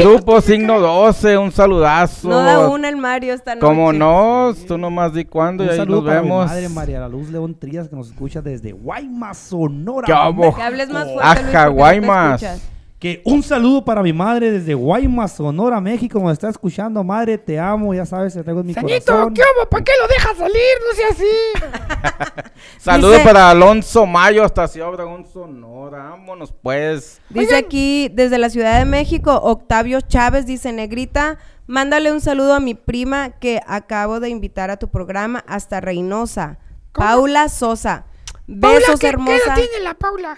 [0.00, 2.28] Grupo Signo 12, un saludazo.
[2.28, 3.64] No da una el Mario esta noche.
[3.64, 6.44] Como no, tú nomás di cuándo y Un ahí saludo nos para vemos.
[6.46, 10.06] mi madre María La Luz León Trías que nos escucha desde Guaymas, Sonora.
[10.06, 12.42] ¿Qué hables más fuerte, Luis, no Guaymas.
[12.42, 12.68] escuchas.
[12.98, 16.20] Que un saludo para mi madre desde Guaymas, Sonora, México.
[16.20, 19.34] Me está escuchando, madre, te amo, ya sabes, te tengo en mi Sanito, corazón.
[19.34, 19.68] ¿qué hubo?
[19.70, 20.62] ¿Para qué lo dejas salir?
[20.84, 22.50] No sea así.
[22.78, 26.10] Saludos Dice- para Alonso Mayo hasta Ciudad Obregón, Sonora.
[26.10, 27.20] Vámonos pues.
[27.30, 31.38] Dice aquí, desde la Ciudad de México, Octavio Chávez dice, Negrita,
[31.68, 36.58] mándale un saludo a mi prima que acabo de invitar a tu programa hasta Reynosa.
[36.90, 37.06] ¿Cómo?
[37.06, 38.06] Paula Sosa.
[38.60, 39.36] Paula, Besos, ¿qué, ¿qué hermosa.
[39.46, 40.36] edad tiene la Paula?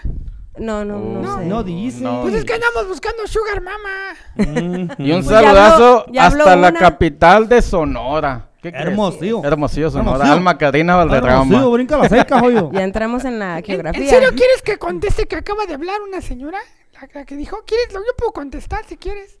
[0.57, 1.37] No, no, no, No.
[1.37, 1.45] sé.
[1.45, 2.03] No dice.
[2.03, 2.21] No.
[2.23, 4.15] Pues es que andamos buscando Sugar Mama.
[4.97, 8.47] Y un Pues ya saludazo habló- ya habló hasta la capital de Sonora.
[8.61, 8.87] ¿Qué crees?
[8.87, 9.41] Hermosillo.
[9.43, 10.11] Hermosillo, Sonora.
[10.11, 10.33] Hermosillo.
[10.33, 11.67] Alma Karina Hermosillo, Valderrama.
[11.69, 12.69] brinca la seca, joyo.
[12.73, 14.03] Ya entramos en la ¿En, geografía.
[14.03, 16.59] en serio quieres que conteste que acaba de hablar una señora?
[16.93, 17.91] La, la que dijo, ¿quieres?
[17.93, 19.39] Lo yo puedo contestar si quieres.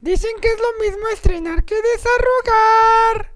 [0.00, 3.32] Dicen que es lo mismo estrenar que desarrugar.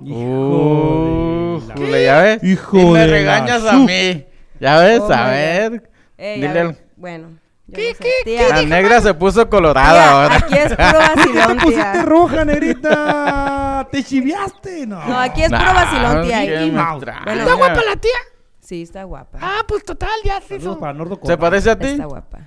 [0.00, 2.44] Uh, de la- Jule, ¿ya ves?
[2.44, 4.24] Hijo y me de la regañas a mí.
[4.60, 5.00] ¿Ya ves?
[5.00, 5.89] Oh, a ver.
[6.20, 7.28] Ey, a Dile ver, al- Bueno.
[7.72, 8.02] ¿Qué, no sé.
[8.02, 10.36] qué, Tía, La negra se puso colorada tía, ahora.
[10.36, 12.02] aquí es puro vacilón, Te pusiste tía.
[12.02, 13.88] roja, negrita.
[13.92, 15.04] Te chiviaste, no.
[15.06, 16.40] No, aquí es puro Nah, vacilón, tía.
[16.42, 17.22] qué extraña.
[17.24, 18.10] Bueno, ¿Está guapa la tía?
[18.58, 19.38] Sí, está guapa.
[19.40, 20.78] Ah, pues total, ya se hizo.
[21.24, 21.86] ¿Se parece a ti?
[21.88, 22.38] Está guapa.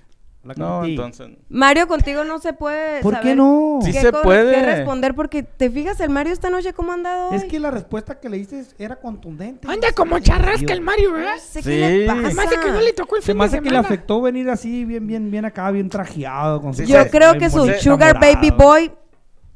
[0.44, 1.30] La No, entonces.
[1.48, 3.80] Mario, contigo no se puede ¿Por qué no?
[3.82, 4.54] Sí qué se co- puede.
[4.54, 7.38] qué responder porque te fijas el Mario esta noche cómo ha andado hoy.
[7.38, 9.68] Es que la respuesta que le dices era contundente.
[9.72, 11.36] Anda como charrasca el Mario, ¿verdad?
[11.40, 11.60] Sí.
[12.06, 12.20] pasa.
[12.26, 14.84] Además de que no le tocó el Se fin de que le afectó venir así,
[14.84, 16.62] bien, bien, bien acá, bien trajeado.
[16.62, 18.20] Con Sí, Yo se- creo que su Sugar enamorado.
[18.36, 18.92] Baby Boy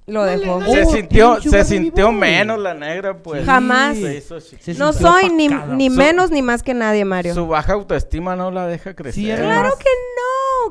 [0.05, 0.61] lo dejó.
[0.63, 3.45] Se Oh, sintió, se sintió menos la negra, pues.
[3.45, 3.97] Jamás.
[3.97, 4.39] Se hizo.
[4.39, 7.33] Se No soy ni, ni menos ni más que nadie, Mario.
[7.33, 9.13] Su baja autoestima no la deja crecer.
[9.21, 10.06] Sí, Claro más- que no.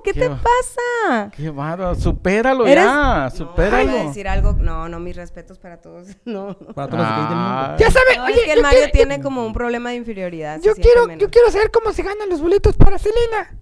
[0.03, 1.31] ¿Qué Qué te va- pasa?
[1.37, 1.95] Qué bárbaro.
[1.95, 3.31] Supéralo Eres- ya.
[3.35, 3.91] Supéralo.
[3.91, 4.53] a decir algo.
[4.55, 6.09] No, no, mis respetos para todos.
[6.25, 6.57] No.
[6.75, 7.53] Para todos los gays del mundo.
[7.61, 7.77] Ah.
[7.79, 10.61] Ya sabe, No, oye, es que el Mario quiero, tiene como un problema de inferioridad.
[10.63, 11.21] yo, quiero, menos.
[11.23, 13.59] yo quiero saber cómo se ganan los boletos para Selena.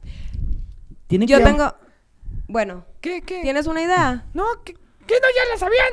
[1.06, 1.74] Tienen Yo que- tengo.
[2.48, 3.40] Bueno, ¿Qué, qué?
[3.42, 4.26] ¿tienes una idea?
[4.34, 5.88] No, ¿qué, qué no ya la sabían?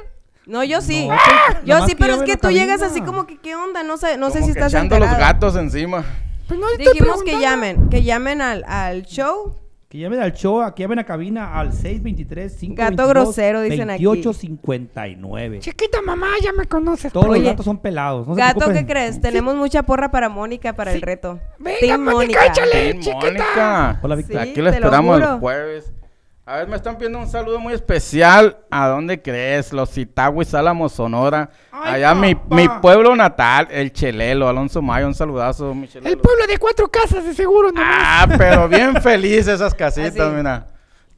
[0.45, 1.07] No, yo sí.
[1.07, 3.83] No, pues, yo sí, que pero es que tú llegas así como que, ¿qué onda?
[3.83, 5.17] No sé, no sé si que estás echando enterado.
[5.17, 6.03] los gatos encima.
[6.47, 9.55] Pues no Dijimos que llamen, que llamen al, al show.
[9.91, 14.05] Que llamen al show, que llamen a cabina al 623 522 Gato grosero, dicen aquí.
[14.05, 15.59] 2859.
[15.59, 17.11] Chiquita mamá, ya me conoces.
[17.11, 18.25] Todos Oye, los gatos son pelados.
[18.25, 18.71] No Gato.
[18.71, 19.19] ¿qué crees?
[19.19, 21.41] Tenemos mucha porra para Mónica para el reto.
[21.59, 22.99] Venga, Team Mónica, échale.
[22.99, 23.17] Chiquita.
[23.17, 23.99] Mónica.
[24.01, 24.43] Hola, Víctor.
[24.43, 25.93] Sí, Aquí la esperamos el jueves.
[26.51, 28.57] A ver, me están pidiendo un saludo muy especial.
[28.69, 29.71] ¿A dónde crees?
[29.71, 31.49] Los Itagüis, Álamos, Sonora.
[31.71, 35.07] Ay, Allá mi, mi pueblo natal, el Chelelo, Alonso Mayo.
[35.07, 36.09] Un saludazo, mi Chelelo.
[36.13, 37.87] El pueblo de cuatro casas, de seguro, nomás.
[37.89, 40.35] Ah, pero bien feliz esas casitas, Así.
[40.35, 40.67] mira.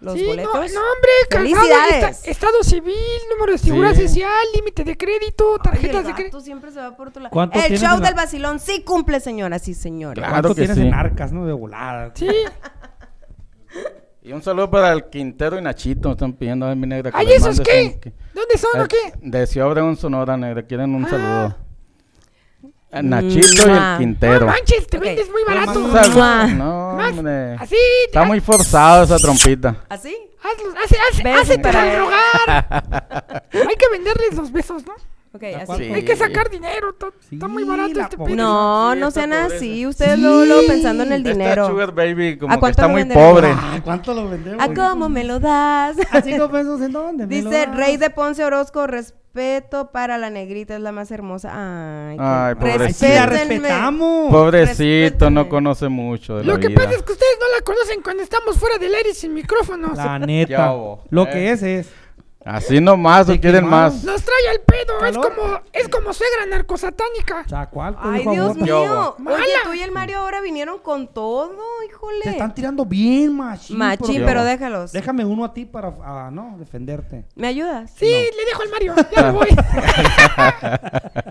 [0.00, 0.52] los sí, no, boletos.
[0.54, 2.16] no, hombre, casado, ¡Felicidades!
[2.18, 2.94] esta- estado civil,
[3.32, 4.08] número de seguridad Sí.
[4.08, 6.40] social, límite de crédito, Ay, el tarjetas de crédito.
[6.40, 7.32] siempre se va por otro lado.
[7.32, 10.18] ¿Cuánto El show del vacilón sí cumple, señoras y señores.
[10.18, 10.82] Claro ¿Cuánto que tienes sí.
[10.86, 11.46] en arcas, no?
[11.46, 12.12] De volada.
[12.14, 12.28] Sí.
[14.22, 16.10] Y un saludo para el Quintero y Nachito.
[16.10, 17.12] Están pidiendo a mi negra.
[17.14, 17.96] ¿Ay, esos qué?
[18.00, 18.96] que- ¿Dónde son o qué?
[19.22, 20.64] De Ciudad un Sonora, negra.
[20.64, 21.08] Quieren un Ah.
[21.08, 21.56] saludo.
[22.90, 24.40] El Nachito y el Quintero.
[24.40, 25.92] No manches, te vendes muy barato.
[25.92, 26.14] Saludo.
[26.14, 26.46] Mua.
[26.46, 27.54] No, hombre.
[27.58, 27.76] así,
[28.06, 29.84] Está muy forzado esa trompita.
[29.88, 30.16] ¿Así?
[30.46, 33.44] hazlos, hace, hace, hace para drogar.
[33.52, 34.94] Hay que venderles los besos, ¿no?
[35.36, 35.66] Ok, ¿A así.
[35.66, 35.84] cuánto?
[35.84, 35.92] Sí.
[35.92, 36.94] Hay que sacar dinero,
[37.30, 38.36] está muy barato este pobreza.
[38.42, 39.56] No, Sí, no sean pobreza.
[39.56, 39.86] así.
[39.86, 41.66] Ustedes luego, luego pensando en el Esta dinero.
[41.68, 43.48] Sugar Baby como ¿A que cuánto está muy pobre.
[43.54, 44.62] Ah, ¿Cuánto lo vendemos?
[44.62, 45.96] ¿A cómo me lo das?
[46.10, 47.26] ¿A cinco pesos en dónde?
[47.26, 47.66] Dice.
[47.66, 51.50] Rey de Ponce Orozco, respeto para la negrita, es la más hermosa.
[51.52, 54.30] Ay, qué- Ay, sí, la respetamos.
[54.30, 56.82] Pobrecito, no conoce mucho de la Lo que vida.
[56.82, 59.96] pasa es que ustedes no la conocen cuando estamos fuera del aire sin micrófonos.
[59.98, 60.74] La neta.
[61.10, 61.30] Lo Eh.
[61.30, 61.88] que es es.
[62.46, 64.04] Así nomás, o ¿De quieren más.
[64.04, 67.44] Nos trae al pedo, es como, es como suegra narcosatánica.
[67.46, 68.56] Chacual, Ay, Dios favor.
[68.62, 69.14] mío.
[69.18, 69.36] Mala.
[69.38, 72.20] Oye, tú y el Mario ahora vinieron con todo, híjole.
[72.22, 73.76] Te están tirando bien, machín.
[73.78, 74.92] Machín, pero déjalos.
[74.92, 77.24] Déjame uno a ti para, ah, no, defenderte.
[77.34, 77.90] ¿Me ayudas?
[77.96, 79.48] Sí, le dejo al Mario, ya me voy.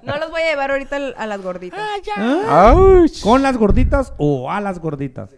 [0.03, 1.80] No los voy a llevar ahorita a las gorditas.
[1.82, 2.13] ah, ya.
[2.18, 2.76] ¿Ah?
[3.24, 5.30] ¿Con las gorditas o a las gorditas?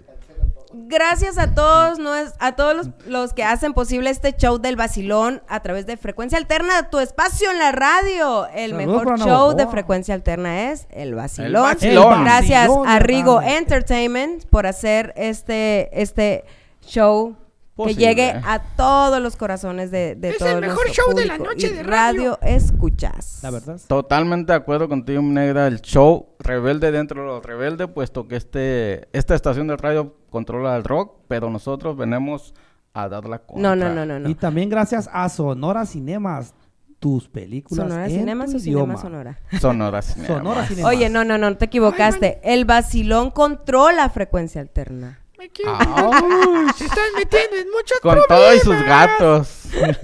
[0.85, 4.75] Gracias a todos, no es, a todos los, los que hacen posible este show del
[4.75, 8.47] vacilón a través de Frecuencia Alterna, tu espacio en la radio.
[8.47, 11.47] El Saludos mejor show de Frecuencia Alterna es el vacilón.
[11.47, 12.23] El vacilón.
[12.23, 13.41] Gracias El vacilón a Rigo.
[13.41, 16.45] Entertainment por hacer este, este
[16.81, 17.35] show.
[17.77, 17.95] Posible.
[17.95, 21.37] Que llegue a todos los corazones de, de Es todo el mejor show de la
[21.37, 22.37] noche Y de radio.
[22.41, 23.39] escuchas.
[23.43, 23.79] La verdad.
[23.87, 25.67] Totalmente de acuerdo contigo, negra.
[25.67, 30.75] El show rebelde dentro de lo rebelde, puesto que este, esta estación de radio controla
[30.75, 32.53] el rock, pero nosotros venimos
[32.93, 33.61] a dar la contra.
[33.61, 34.27] No, no, no, no, no.
[34.27, 36.55] Y también gracias a Sonora Cinemas,
[36.99, 39.01] tus películas Sonora en Cinemas tu o Cinema idioma.
[39.01, 39.39] Sonora.
[39.61, 40.27] Sonora Cinema.
[40.39, 40.91] Sonora Cinemas.
[40.91, 42.39] Oye, no, no, no, te equivocaste.
[42.43, 45.19] El vacilón controla frecuencia alterna.
[45.37, 45.71] Me quiero.
[45.73, 46.73] Auch.
[46.77, 48.27] Se están metiendo en muchos Con problemas.
[48.27, 49.49] todo y sus gatos.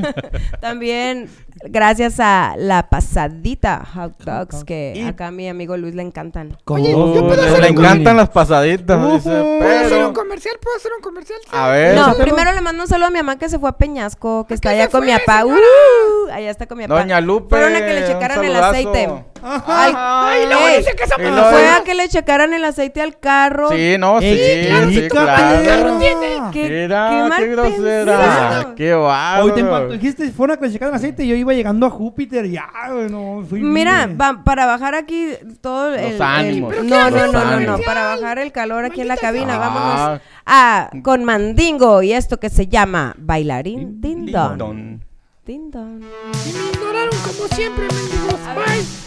[0.61, 1.29] También
[1.67, 6.57] gracias a la pasadita hot dogs que acá a mi amigo Luis le encantan.
[6.65, 8.97] Oye, yo puedo le, hacer le un- encantan las pasaditas.
[8.97, 9.13] Ujú.
[9.15, 10.55] dice, ¿Puedo hacer pero- un comercial?
[10.61, 11.39] ¿Puedo hacer un comercial?
[11.51, 11.95] A ver.
[11.95, 14.45] No, pero- primero le mando un saludo a mi mamá que se fue a Peñasco,
[14.47, 15.45] que está allá con mi papá.
[15.45, 16.99] Uh, allá está con mi papá.
[17.01, 17.55] Doña Lupe.
[17.55, 19.09] Fueron a que le checaran el aceite.
[19.45, 20.29] Ajá.
[20.29, 23.01] Ay, luego Ey, dice que y los luego- Fue a que le checaran el aceite
[23.01, 23.69] al carro.
[23.71, 25.61] Sí, no, sí, sí, claro.
[25.63, 25.99] perra.
[25.99, 26.41] tiene.
[26.53, 28.17] Qué, Mira, qué qué, grosera.
[28.17, 28.75] pensado.
[28.75, 29.43] Qué bárbaro.
[29.45, 29.51] Hoy
[29.89, 33.09] te dijiste, fueron a que le checaran aceite, yo iba llegando a Júpiter, ya, güey,
[33.09, 35.29] no, Mira, va- para bajar aquí
[35.61, 35.99] todo el...
[36.13, 36.71] el- ánimos.
[36.73, 39.59] ¿Pero no, no, no, no, no, para bajar el calor aquí en la cabina, sea.
[39.59, 44.57] vámonos a con Mandingo y esto que se llama Bailarín Din Don.
[44.57, 45.03] Don.
[45.45, 46.01] Din Don.
[46.01, 48.39] Y me ignoraron como siempre, mendigos.
[48.55, 49.02] Bye.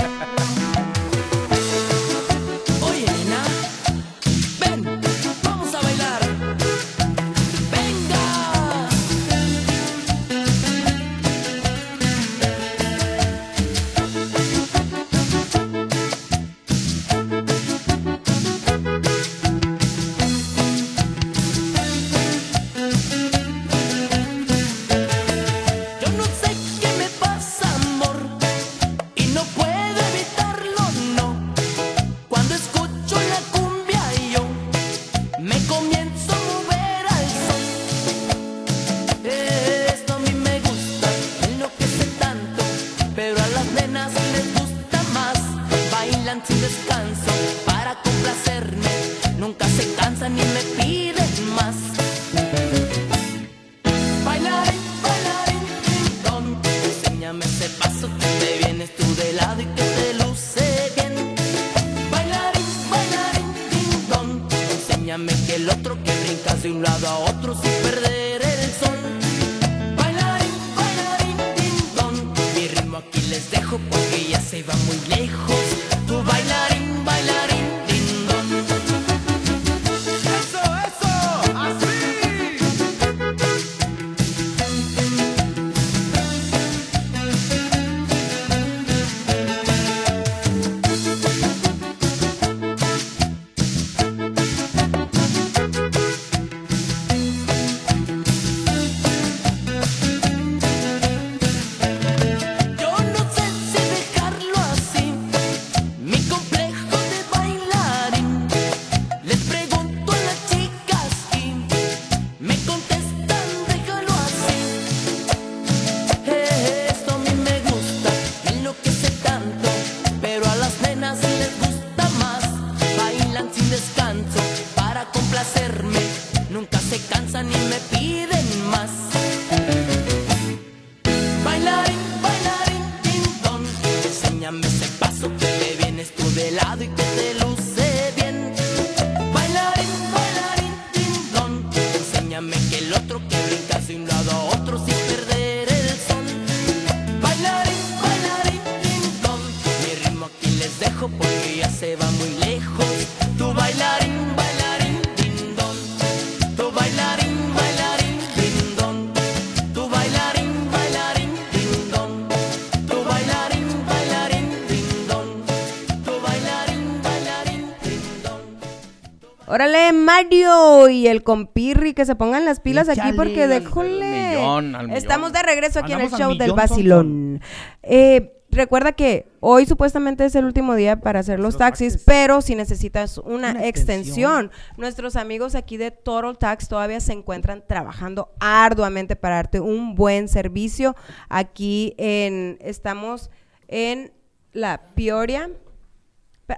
[170.17, 174.91] Mario y el compirri que se pongan las pilas aquí porque millón.
[174.93, 177.41] Estamos de regreso aquí en el show del vacilón.
[177.83, 182.07] Eh, recuerda que hoy supuestamente es el último día para hacer los Los taxis, taxis.
[182.07, 184.51] pero si necesitas una, Una extensión, extensión.
[184.79, 190.29] nuestros amigos aquí de Total Tax todavía se encuentran trabajando arduamente para darte un buen
[190.29, 190.97] servicio.
[191.29, 193.31] Aquí en estamos
[193.69, 194.13] en
[194.53, 195.51] la Peoria.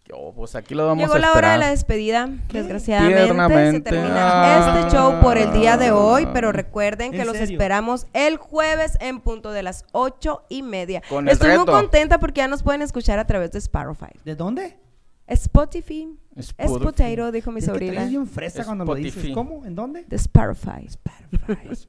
[0.07, 2.29] Yo, pues aquí lo vamos Llegó a la hora de la despedida.
[2.51, 4.79] Desgraciadamente se termina Ah.
[4.81, 7.55] este show por el día de hoy, pero recuerden que ¿En los serio?
[7.55, 11.01] esperamos el jueves en punto de las ocho y media.
[11.09, 14.11] Con el Estoy muy contenta porque ya nos pueden escuchar a través de Spotify.
[14.23, 14.77] ¿De dónde?
[15.25, 16.07] Spotify.
[16.35, 16.83] Es Spotify.
[16.85, 17.93] potato, dijo mi Es que sobrina.
[17.93, 19.13] traes bien fresa cuando lo dices.
[19.15, 19.33] Spotify.
[19.33, 19.65] ¿Cómo?
[19.65, 20.03] ¿En dónde?
[20.03, 20.87] De Spotify.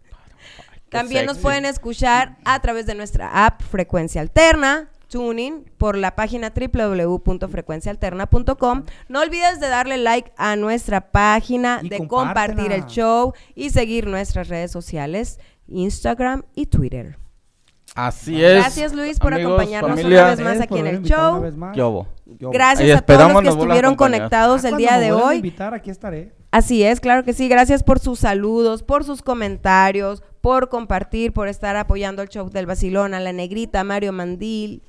[0.89, 6.53] También nos pueden escuchar a través de nuestra app Frecuencia Alterna, Tuning, por la página
[6.55, 8.83] www.frecuencialterna.com.
[9.09, 12.47] No olvides de darle like a nuestra página, Y de compártela.
[12.57, 15.39] compartir el show y seguir nuestras redes sociales,
[15.69, 17.19] Instagram y Twitter.
[17.95, 18.61] Así es.
[18.61, 20.23] Gracias Luis por amigos, acompañarnos familia.
[20.25, 21.43] una vez más aquí en el show.
[22.53, 25.37] Gracias Ahí a todos los que estuvieron conectados el Cuando día de hoy.
[25.37, 26.35] invitar, aquí estaré.
[26.51, 27.49] Así es, claro que sí.
[27.49, 32.67] Gracias por sus saludos, por sus comentarios, por compartir, por estar apoyando el show del
[32.67, 34.83] Basilón, a la Negrita, Mario Mandil.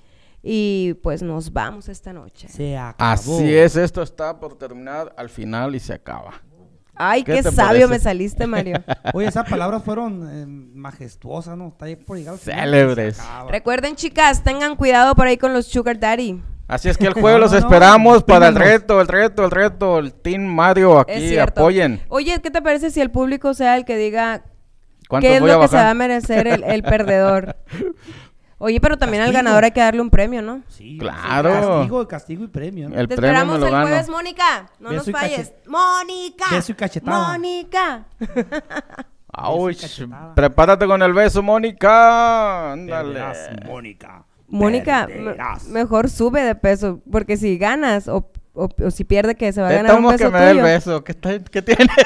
[0.49, 2.47] Y pues nos vamos esta noche.
[2.47, 3.11] Se acabó.
[3.11, 6.41] Así es, esto está por terminar al final y se acaba.
[6.95, 7.87] Ay, ¿Qué sabio parece?
[7.87, 8.81] me saliste, Mario.
[9.13, 11.67] Oye, esas palabras fueron eh, majestuosas, ¿no?
[11.67, 13.19] Está ahí por llegar al final, Célebres.
[13.49, 16.41] Recuerden, chicas, tengan cuidado por ahí con los Sugar Daddy.
[16.69, 19.43] Así es que el jueves los No, no, no, esperamos para el reto, el reto,
[19.43, 19.99] el reto.
[19.99, 22.01] El Team Mario aquí, apoyen.
[22.07, 24.45] Oye, ¿qué te parece si el público sea el que diga
[25.09, 27.57] ¿Cuántos qué es lo que se va a merecer el, el perdedor?
[28.59, 30.63] Oye, pero también al ganador hay que darle un premio, ¿no?
[30.67, 31.51] Sí, Claro.
[31.53, 32.89] sí, Castigo, castigo y premio.
[32.89, 32.95] ¿no?
[32.95, 33.87] El Te premio esperamos me lo el gano.
[33.87, 34.69] jueves, Mónica.
[34.79, 35.53] No Beso nos falles.
[35.53, 36.45] cachet- Mónica.
[36.51, 37.27] Beso y cachetada.
[37.33, 38.05] Mónica.
[39.31, 40.33] Auch, cachetada.
[40.35, 42.71] prepárate con el beso, Mónica.
[42.71, 43.21] Ándale.
[43.65, 44.23] Mónica.
[44.47, 45.07] Mónica,
[45.69, 49.69] mejor sube de peso, porque si ganas o, o- o si pierde que se va
[49.69, 50.63] a ganar un beso que me dé el tuyo.
[50.63, 51.03] beso.
[51.03, 51.89] ¿Qué, está- qué tiene?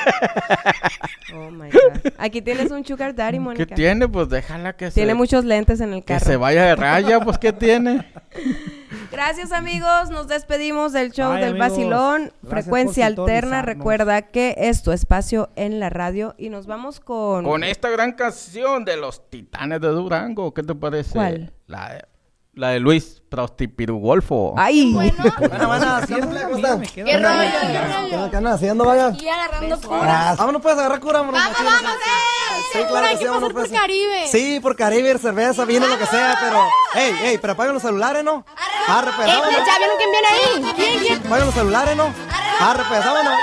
[1.33, 2.11] Oh my God.
[2.17, 3.73] Aquí tienes un sugar daddy, ¿Qué Mónica.
[3.75, 4.05] tiene?
[4.07, 5.15] Pues déjala que Tiene se...
[5.15, 6.25] muchos lentes en el Que carro.
[6.25, 8.05] se vaya de raya, pues ¿qué tiene?
[9.11, 11.69] Gracias amigos, nos despedimos del show Bye, del amigos.
[11.69, 16.99] Vacilón, Gracias frecuencia alterna, recuerda que es tu espacio en la radio y nos vamos
[16.99, 17.45] con...
[17.45, 21.11] Con esta gran canción de los Titanes de Durango, ¿qué te parece?
[21.13, 21.53] ¿Cuál?
[21.67, 22.05] La de,
[22.53, 24.53] la de Luis Prostipirugolfo.
[24.57, 24.91] ¡Ay!
[24.93, 25.29] Bueno, la
[26.77, 27.67] me quedo- qué rollo, qué
[28.09, 28.23] ¿Qué rollo.
[28.37, 29.13] andan haciendo, vaga?
[29.17, 30.35] Y agarrando cura.
[30.37, 31.41] Vámonos pues agarrar cura, vámonos.
[31.41, 32.61] Vamos, vamos, eh.
[32.73, 33.81] Sí, claro que hay sí, que vámonos pasar por pues.
[33.81, 34.27] Caribe.
[34.27, 36.59] Sí, por Caribe, cerveza, vino, lo que sea, pero...
[37.05, 38.45] Ey, ey, pero apaguen los celulares, ¿no?
[38.87, 39.65] Arre, pues, Eh, vámonos.
[39.65, 40.73] ¿Ya vieron quién viene ahí?
[40.75, 41.25] ¿Quién, quién?
[41.27, 42.13] Apaguen los celulares, ¿no?
[42.59, 43.33] Arre, pues, vámonos.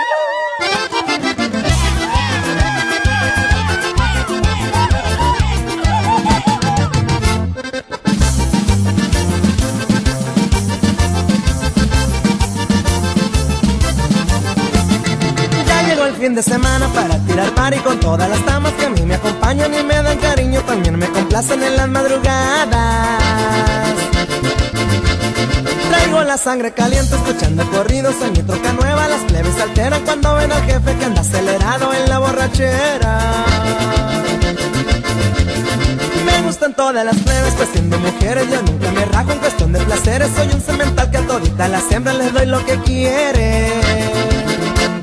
[16.18, 19.72] Fin de semana para tirar party con todas las damas que a mí me acompañan
[19.72, 23.22] y me dan cariño, también me complacen en las madrugadas.
[25.88, 30.34] Traigo la sangre caliente escuchando corridos en mi troca nueva, las plebes se alteran cuando
[30.34, 33.44] ven al jefe que anda acelerado en la borrachera.
[36.26, 39.78] Me gustan todas las plebes, pues siendo mujeres yo nunca me rajo en cuestión de
[39.80, 40.30] placeres.
[40.34, 44.07] Soy un cemental que a todita la siembra les doy lo que quieren.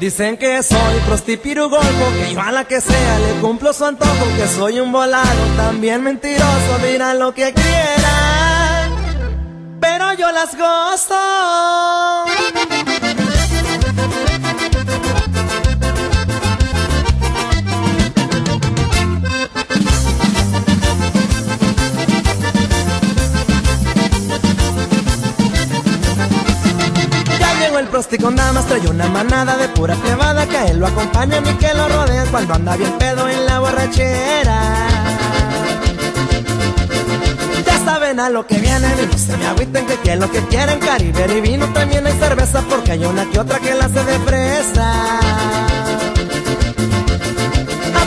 [0.06, 4.48] Dicen que soy prostipirugolfo, que yo a la que sea le cumplo su antojo, que
[4.48, 5.26] soy un volado,
[5.58, 8.92] también mentiroso, dirán lo que quieran,
[9.80, 12.15] pero yo las gozo.
[27.78, 31.54] El prosti con damas, trae una manada de pura plebada que él lo acompañan y
[31.56, 34.88] que lo rodean cuando anda bien pedo en la borrachera.
[37.66, 40.40] Ya saben a lo que vienen y no se me agüiten que, es lo que
[40.48, 44.04] quieren, caribe y vino, también hay cerveza porque hay una que otra que la hace
[44.04, 45.20] de fresa.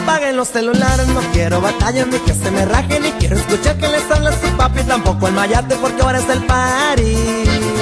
[0.02, 3.88] Apaguen los celulares, no quiero batallas ni que se me rajen ni quiero escuchar que
[3.88, 7.77] les habla su papi, tampoco el mayate porque ahora es el party.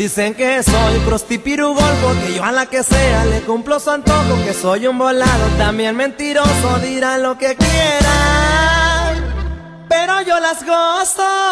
[0.00, 4.54] Dicen que soy prostipirugol porque yo a la que sea le cumplo su antojo, que
[4.54, 9.18] soy un volado, también mentiroso, dirán lo que quieran,
[9.90, 11.50] pero yo las gozo.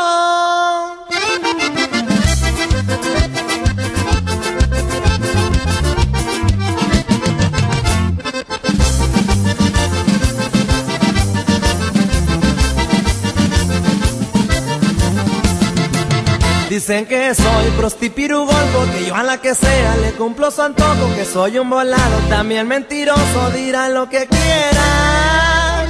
[16.79, 21.25] Dicen que soy prostipirugol porque yo a la que sea le cumplo su antojo, que
[21.25, 25.89] soy un volado, también mentiroso, dirán lo que quieran,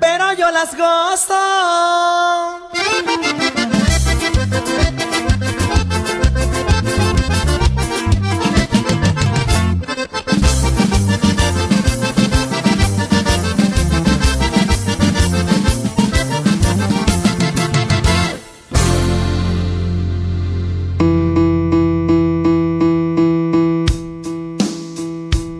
[0.00, 2.57] pero yo las gozo.